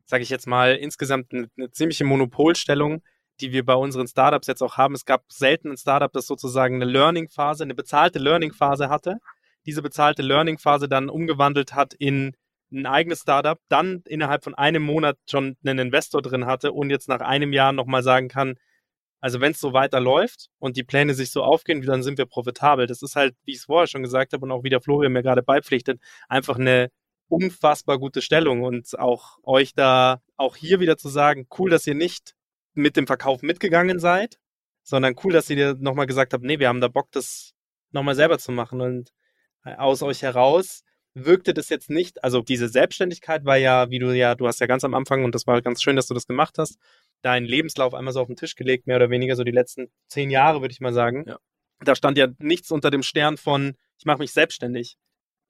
[0.06, 3.02] sage ich jetzt mal, insgesamt eine, eine, ziemliche Monopolstellung,
[3.40, 4.96] die wir bei unseren Startups jetzt auch haben.
[4.96, 9.18] Es gab selten ein Startup, das sozusagen eine Learning-Phase, eine bezahlte Learning-Phase hatte,
[9.66, 12.36] diese bezahlte Learning-Phase dann umgewandelt hat in
[12.72, 17.10] ein eigenes Startup, dann innerhalb von einem Monat schon einen Investor drin hatte und jetzt
[17.10, 18.56] nach einem Jahr nochmal sagen kann,
[19.22, 22.88] Also wenn es so weiterläuft und die Pläne sich so aufgehen, dann sind wir profitabel.
[22.88, 25.12] Das ist halt, wie ich es vorher schon gesagt habe und auch wie der Florian
[25.14, 26.00] mir gerade beipflichtet,
[26.30, 26.90] einfach eine
[27.28, 31.96] unfassbar gute Stellung und auch euch da auch hier wieder zu sagen, cool, dass ihr
[31.96, 32.34] nicht
[32.74, 34.40] mit dem Verkauf mitgegangen seid,
[34.84, 37.54] sondern cool, dass ihr nochmal gesagt habt, nee, wir haben da Bock, das
[37.92, 39.12] nochmal selber zu machen und
[39.66, 44.16] äh, aus euch heraus wirkte das jetzt nicht, also diese Selbstständigkeit war ja, wie du
[44.16, 46.28] ja, du hast ja ganz am Anfang, und das war ganz schön, dass du das
[46.28, 46.78] gemacht hast,
[47.22, 50.30] deinen Lebenslauf einmal so auf den Tisch gelegt, mehr oder weniger so die letzten zehn
[50.30, 51.26] Jahre, würde ich mal sagen.
[51.28, 51.40] Ja.
[51.82, 54.98] Da stand ja nichts unter dem Stern von, ich mache mich selbstständig.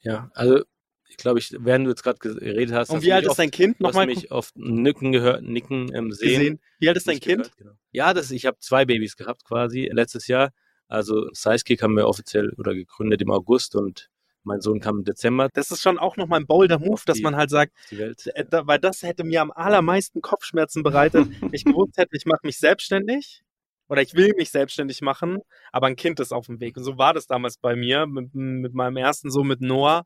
[0.02, 0.64] Ja, also
[1.10, 2.92] ich glaube, ich, während du jetzt gerade geredet hast.
[2.92, 6.30] Und wie alt mich ist dein Kind nochmal mich oft nicken gehört, nicken ähm, sehen.
[6.30, 6.60] gesehen?
[6.78, 7.44] Wie alt ist dein Kind?
[7.44, 7.72] gehört, genau.
[7.92, 10.52] Ja, das, ich habe zwei Babys gehabt quasi letztes Jahr.
[10.88, 14.10] Also Sidekick haben wir offiziell oder gegründet im August und
[14.44, 17.24] mein Sohn kam im Dezember Das ist schon auch nochmal ein bolder Move, dass die-
[17.24, 17.74] man halt sagt,
[18.34, 21.28] äh, da- weil das hätte mir am allermeisten Kopfschmerzen bereitet.
[21.54, 23.42] ich gewusst hätte, ich mache mich selbstständig
[23.88, 25.40] oder ich will mich selbstständig machen,
[25.72, 26.78] aber ein Kind ist auf dem Weg.
[26.78, 30.04] Und so war das damals bei mir mit, mit meinem ersten Sohn, mit Noah.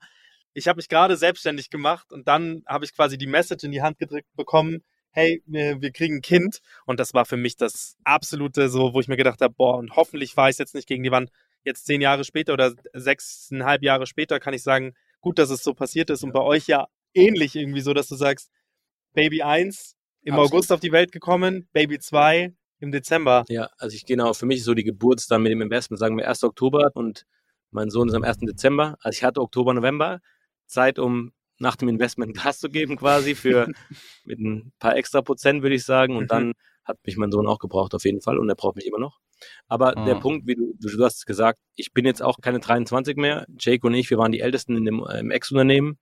[0.54, 3.82] Ich habe mich gerade selbstständig gemacht und dann habe ich quasi die Message in die
[3.82, 6.60] Hand gedrückt bekommen, hey, wir, wir kriegen ein Kind.
[6.86, 9.96] Und das war für mich das absolute so, wo ich mir gedacht habe, boah, und
[9.96, 11.30] hoffentlich war ich jetzt nicht gegen die Wand.
[11.64, 15.74] Jetzt zehn Jahre später oder sechseinhalb Jahre später kann ich sagen, gut, dass es so
[15.74, 16.24] passiert ist.
[16.24, 18.50] Und bei euch ja ähnlich irgendwie so, dass du sagst,
[19.14, 20.52] Baby 1 im Absolut.
[20.54, 23.46] August auf die Welt gekommen, Baby 2 im Dezember.
[23.48, 26.28] Ja, also ich genau, für mich ist so die Geburtstag mit dem Investment, sagen wir
[26.28, 26.44] 1.
[26.44, 27.26] Oktober und
[27.72, 28.40] mein Sohn ist am 1.
[28.40, 28.98] Dezember.
[29.02, 30.20] Also ich hatte Oktober, November
[30.66, 33.68] Zeit, um nach dem Investment Gas zu geben quasi für
[34.26, 36.16] mit ein paar extra Prozent, würde ich sagen.
[36.18, 36.28] Und Mhm.
[36.28, 36.54] dann
[36.86, 39.20] hat mich mein Sohn auch gebraucht auf jeden Fall und er braucht mich immer noch.
[39.68, 40.20] Aber der Mhm.
[40.20, 43.46] Punkt, wie du, du hast gesagt, ich bin jetzt auch keine 23 mehr.
[43.60, 45.98] Jake und ich, wir waren die Ältesten in dem äh, im Ex-Unternehmen.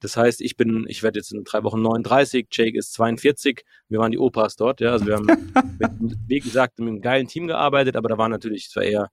[0.00, 3.64] Das heißt, ich bin, ich werde jetzt in drei Wochen 39, Jake ist 42.
[3.88, 4.90] Wir waren die Opas dort, ja.
[4.90, 5.26] Also wir haben,
[5.78, 9.10] mit, wie gesagt, mit einem geilen Team gearbeitet, aber da war natürlich, es war eher,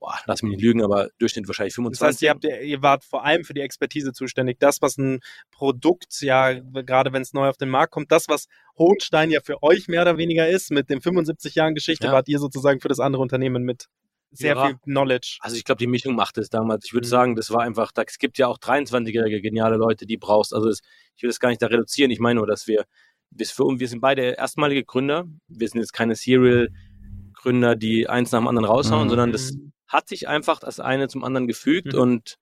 [0.00, 2.06] boah, lass mich nicht lügen, aber Durchschnitt wahrscheinlich Das 25.
[2.06, 4.58] heißt, ihr, habt, ihr wart vor allem für die Expertise zuständig.
[4.60, 5.20] Das, was ein
[5.50, 8.46] Produkt, ja, gerade wenn es neu auf den Markt kommt, das, was
[8.78, 12.12] Hohenstein ja für euch mehr oder weniger ist, mit den 75 Jahren Geschichte, Ja.
[12.12, 13.86] wart ihr sozusagen für das andere Unternehmen mit
[14.30, 14.66] sehr Ja.
[14.66, 15.38] viel Knowledge.
[15.40, 16.84] Also ich glaube, die Mischung macht es damals.
[16.84, 17.10] Ich würde Mhm.
[17.10, 20.52] sagen, das war einfach, es gibt ja auch 23-jährige geniale Leute, die brauchst.
[20.54, 20.80] Also das,
[21.16, 22.10] ich will das gar nicht da reduzieren.
[22.10, 22.84] Ich meine nur, dass wir,
[23.30, 25.24] bis für uns, wir sind beide erstmalige Gründer.
[25.48, 29.08] Wir sind jetzt keine Serial-Gründer, die eins nach dem anderen raushauen, Mhm.
[29.10, 29.54] sondern das
[29.88, 31.98] hat sich einfach das eine zum anderen gefügt Mhm.
[31.98, 32.36] und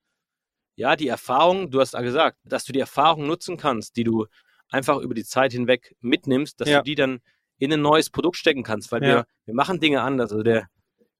[0.76, 4.26] ja, die Erfahrung, du hast ja gesagt, dass du die Erfahrung nutzen kannst, die du
[4.68, 6.78] einfach über die Zeit hinweg mitnimmst, dass Ja.
[6.78, 7.20] du die dann
[7.58, 9.08] in ein neues Produkt stecken kannst, weil Ja.
[9.08, 10.32] wir, wir machen Dinge anders.
[10.32, 10.68] Also der,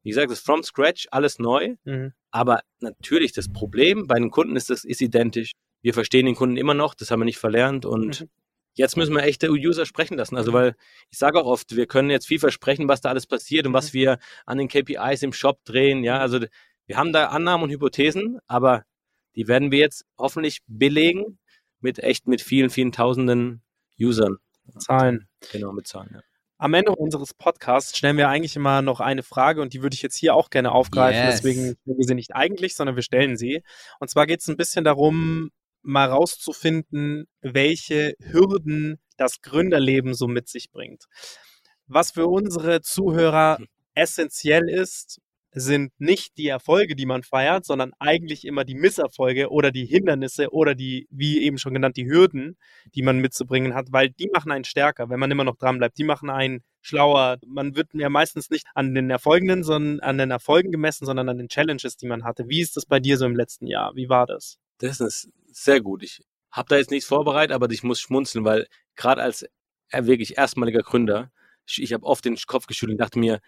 [0.03, 1.77] wie gesagt, das ist from scratch, alles neu.
[1.85, 2.12] Mhm.
[2.31, 5.53] Aber natürlich, das Problem bei den Kunden ist, das ist identisch.
[5.81, 8.29] Wir verstehen den Kunden immer noch, das haben wir nicht verlernt und Mhm.
[8.77, 10.37] Jetzt müssen wir echte User sprechen lassen.
[10.37, 10.77] Also, weil
[11.11, 13.93] ich sage auch oft, wir können jetzt viel versprechen, was da alles passiert und was
[13.93, 13.99] Mhm.
[13.99, 16.05] wir an den KPIs im Shop drehen.
[16.05, 16.41] Ja, also
[16.87, 18.85] wir haben da Annahmen und Hypothesen, aber
[19.35, 21.39] die werden wir jetzt hoffentlich belegen
[21.81, 23.62] mit echt mit vielen, vielen tausenden
[23.99, 24.39] Usern.
[24.79, 25.29] Zahlen.
[25.53, 26.11] Genau, mit Zahlen.
[26.14, 26.20] Ja.
[26.59, 30.03] Am Ende unseres Podcasts stellen wir eigentlich immer noch eine Frage und die würde ich
[30.03, 31.22] jetzt hier auch gerne aufgreifen.
[31.22, 31.37] Yes.
[31.37, 33.62] Deswegen stellen wir sie nicht eigentlich, sondern wir stellen sie.
[34.01, 35.51] Und zwar geht es ein bisschen darum,
[35.87, 41.05] mal rauszufinden, welche Hürden das Gründerleben so mit sich bringt.
[41.87, 43.59] Was für unsere Zuhörer
[43.95, 45.20] essentiell ist,
[45.59, 50.51] sind nicht die Erfolge, die man feiert, sondern eigentlich immer die Misserfolge oder die Hindernisse
[50.53, 52.59] oder die, wie eben schon genannt, die Hürden,
[52.95, 55.97] die man mitzubringen hat, weil die machen einen stärker, wenn man immer noch dran bleibt.
[55.97, 57.39] Die machen einen schlauer.
[57.47, 61.39] Man wird ja meistens nicht an den Erfolgen, sondern an den Erfolgen gemessen, sondern an
[61.39, 62.45] den Challenges, die man hatte.
[62.49, 63.95] Wie ist das bei dir so im letzten Jahr?
[63.95, 64.59] Wie war das?
[64.79, 66.03] Das ist sehr gut.
[66.03, 69.47] Ich habe da jetzt nichts vorbereitet, aber ich muss schmunzeln, weil gerade als
[69.93, 71.31] wirklich erstmaliger Gründer,
[71.66, 73.41] ich, habe oft den Kopf geschüttelt und dachte mir,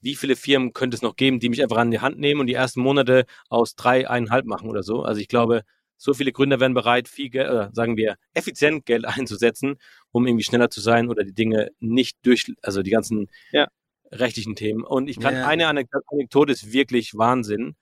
[0.00, 2.46] wie viele Firmen könnte es noch geben, die mich einfach an die Hand nehmen und
[2.46, 5.02] die ersten Monate aus drei, eineinhalb machen oder so.
[5.02, 5.62] Also ich glaube,
[5.96, 9.76] so viele Gründer wären bereit, viel Geld, oder sagen wir, effizient Geld einzusetzen,
[10.12, 13.68] um irgendwie schneller zu sein oder die Dinge nicht durch, also die ganzen Ja.
[14.12, 14.84] rechtlichen Themen.
[14.84, 15.46] Und ich kann Ja.
[15.46, 17.74] eine Anek- Anekdote ist wirklich Wahnsinn.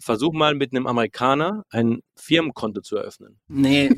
[0.00, 3.38] Versuch mal mit einem Amerikaner ein Firmenkonto zu eröffnen.
[3.48, 3.90] Nee.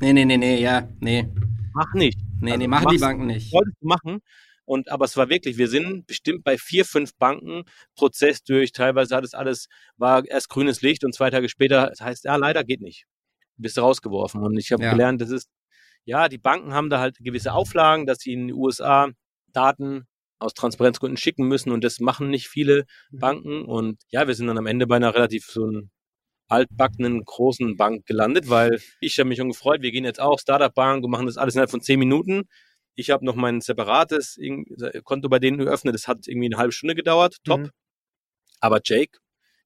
[0.00, 1.26] Nee, nee, nee, nee, ja, nee.
[1.74, 2.18] Mach nicht.
[2.40, 3.52] Nee, Also nee, machen die Banken nicht.
[3.52, 4.18] Wolltest du machen.
[4.64, 7.62] Und, aber es war wirklich, wir sind bestimmt bei vier, fünf Banken,
[7.96, 12.00] Prozess durch, teilweise hat es alles, war erst grünes Licht und zwei Tage später, das
[12.00, 13.06] heißt, ja, leider geht nicht.
[13.56, 14.42] Bist du rausgeworfen.
[14.42, 14.90] Und ich habe Ja.
[14.90, 15.48] gelernt, das ist,
[16.04, 19.08] ja, die Banken haben da halt gewisse Auflagen, dass sie in den USA
[19.52, 20.06] Daten
[20.38, 23.64] aus Transparenzgründen schicken müssen und das machen nicht viele Banken.
[23.64, 25.90] Und ja, wir sind dann am Ende bei einer relativ so einen
[26.48, 30.72] altbackenen großen Bank gelandet, weil ich habe mich schon gefreut, wir gehen jetzt auch Startup
[30.72, 32.48] Bank und machen das alles innerhalb von zehn Minuten.
[32.94, 34.38] Ich habe noch mein separates
[35.04, 35.94] Konto bei denen geöffnet.
[35.94, 37.36] Das hat irgendwie eine halbe Stunde gedauert.
[37.44, 37.60] Top.
[37.60, 37.70] Mhm.
[38.60, 39.18] Aber Jake,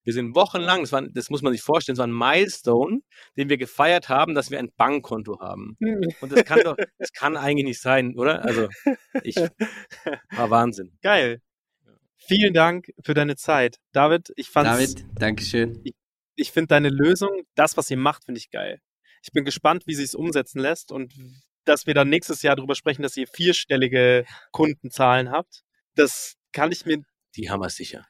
[0.04, 3.00] wir sind wochenlang, das, war, das muss man sich vorstellen, das war ein Milestone,
[3.36, 5.76] den wir gefeiert haben, dass wir ein Bankkonto haben.
[6.20, 8.44] Und das kann doch, das kann eigentlich nicht sein, oder?
[8.44, 8.68] Also,
[9.22, 9.36] ich,
[10.30, 10.96] war Wahnsinn.
[11.02, 11.40] Geil.
[12.16, 13.78] Vielen Dank für deine Zeit.
[13.92, 15.82] David, ich fand David, Dankeschön.
[16.36, 18.80] ich finde deine Lösung, das, was ihr macht, finde ich geil.
[19.22, 21.14] Ich bin gespannt, wie sie es umsetzen lässt und
[21.64, 25.62] dass wir dann nächstes Jahr darüber sprechen, dass ihr vierstellige Kundenzahlen habt.
[25.94, 27.02] Das kann ich mir.
[27.36, 28.04] Die haben wir sicher.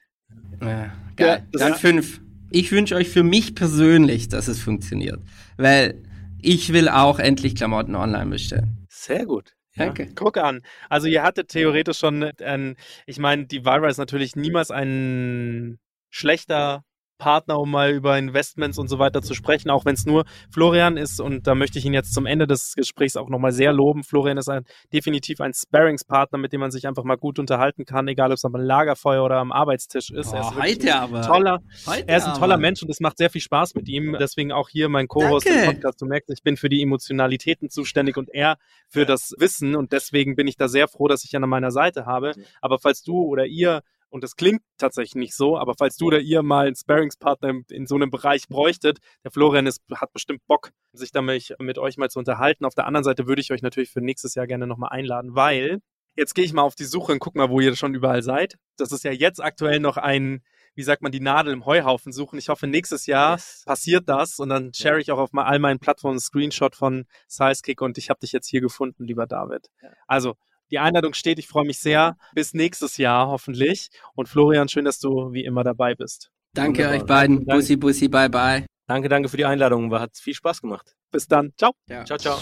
[0.60, 1.46] Ja, geil.
[1.52, 2.20] das Dann fünf.
[2.50, 5.20] Ich wünsche euch für mich persönlich, dass es funktioniert.
[5.56, 6.02] Weil
[6.40, 8.86] ich will auch endlich Klamotten online bestellen.
[8.88, 9.52] Sehr gut.
[9.74, 9.86] Ja.
[9.86, 10.08] Danke.
[10.14, 10.60] Guck an.
[10.90, 12.76] Also ihr hattet theoretisch schon ein,
[13.06, 15.78] ich meine, die Vira ist natürlich niemals ein
[16.10, 16.84] schlechter
[17.18, 20.96] Partner, um mal über Investments und so weiter zu sprechen, auch wenn es nur Florian
[20.96, 21.20] ist.
[21.20, 24.02] Und da möchte ich ihn jetzt zum Ende des Gesprächs auch nochmal sehr loben.
[24.02, 28.08] Florian ist ein, definitiv ein Sparringspartner, mit dem man sich einfach mal gut unterhalten kann,
[28.08, 30.32] egal ob es am Lagerfeuer oder am Arbeitstisch ist.
[30.32, 31.22] er ist heute ein aber.
[31.22, 32.60] toller, Heute er ist ein toller aber.
[32.60, 34.16] Mensch und es macht sehr viel Spaß mit ihm.
[34.18, 35.66] Deswegen auch hier mein Co-Host im.
[35.66, 36.00] Podcast.
[36.02, 38.56] Du merkst, ich bin für die Emotionalitäten zuständig und er
[38.88, 41.70] für das Wissen und deswegen bin ich da sehr froh, dass ich ihn an meiner
[41.70, 42.32] Seite habe.
[42.60, 43.82] Aber falls du oder ihr
[44.12, 47.86] und das klingt tatsächlich nicht so, aber falls du oder ihr mal einen Sparringspartner in,
[47.86, 52.10] so einem Bereich bräuchtet, der Florian ist, hat bestimmt Bock, sich damit mit euch mal
[52.10, 52.66] zu unterhalten.
[52.66, 55.80] Auf der anderen Seite würde ich euch natürlich für nächstes Jahr gerne nochmal einladen, weil
[56.14, 58.56] jetzt gehe ich mal auf die Suche und guck mal, wo ihr schon überall seid.
[58.76, 60.42] Das ist ja jetzt aktuell noch ein,
[60.74, 62.38] wie sagt man, die Nadel im Heuhaufen suchen.
[62.38, 63.62] Ich hoffe, nächstes Jahr Yes.
[63.64, 67.80] passiert das und dann share ich auch auf all meinen Plattformen einen Screenshot von Sizekick
[67.80, 69.70] und ich habe dich jetzt hier gefunden, lieber David.
[70.06, 70.36] Also,
[70.72, 72.16] die Einladung steht, ich freue mich sehr.
[72.34, 73.90] Bis nächstes Jahr hoffentlich.
[74.14, 76.30] Und Florian, schön, dass du wie immer dabei bist.
[76.54, 77.00] Danke Wunderbar.
[77.00, 77.36] euch beiden.
[77.44, 77.54] Danke.
[77.54, 78.66] Bussi, bussi, bye, bye.
[78.88, 79.90] Danke, danke für die Einladung.
[79.90, 80.96] War, hat viel Spaß gemacht.
[81.10, 81.52] Bis dann.
[81.56, 81.72] Ciao.
[82.04, 82.38] Ciao, ciao.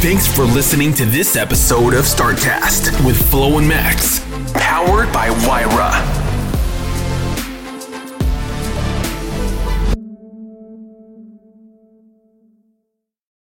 [0.00, 4.20] Thanks for listening to this episode of StartCast with Flo and Max,
[4.52, 6.13] powered by Wyra.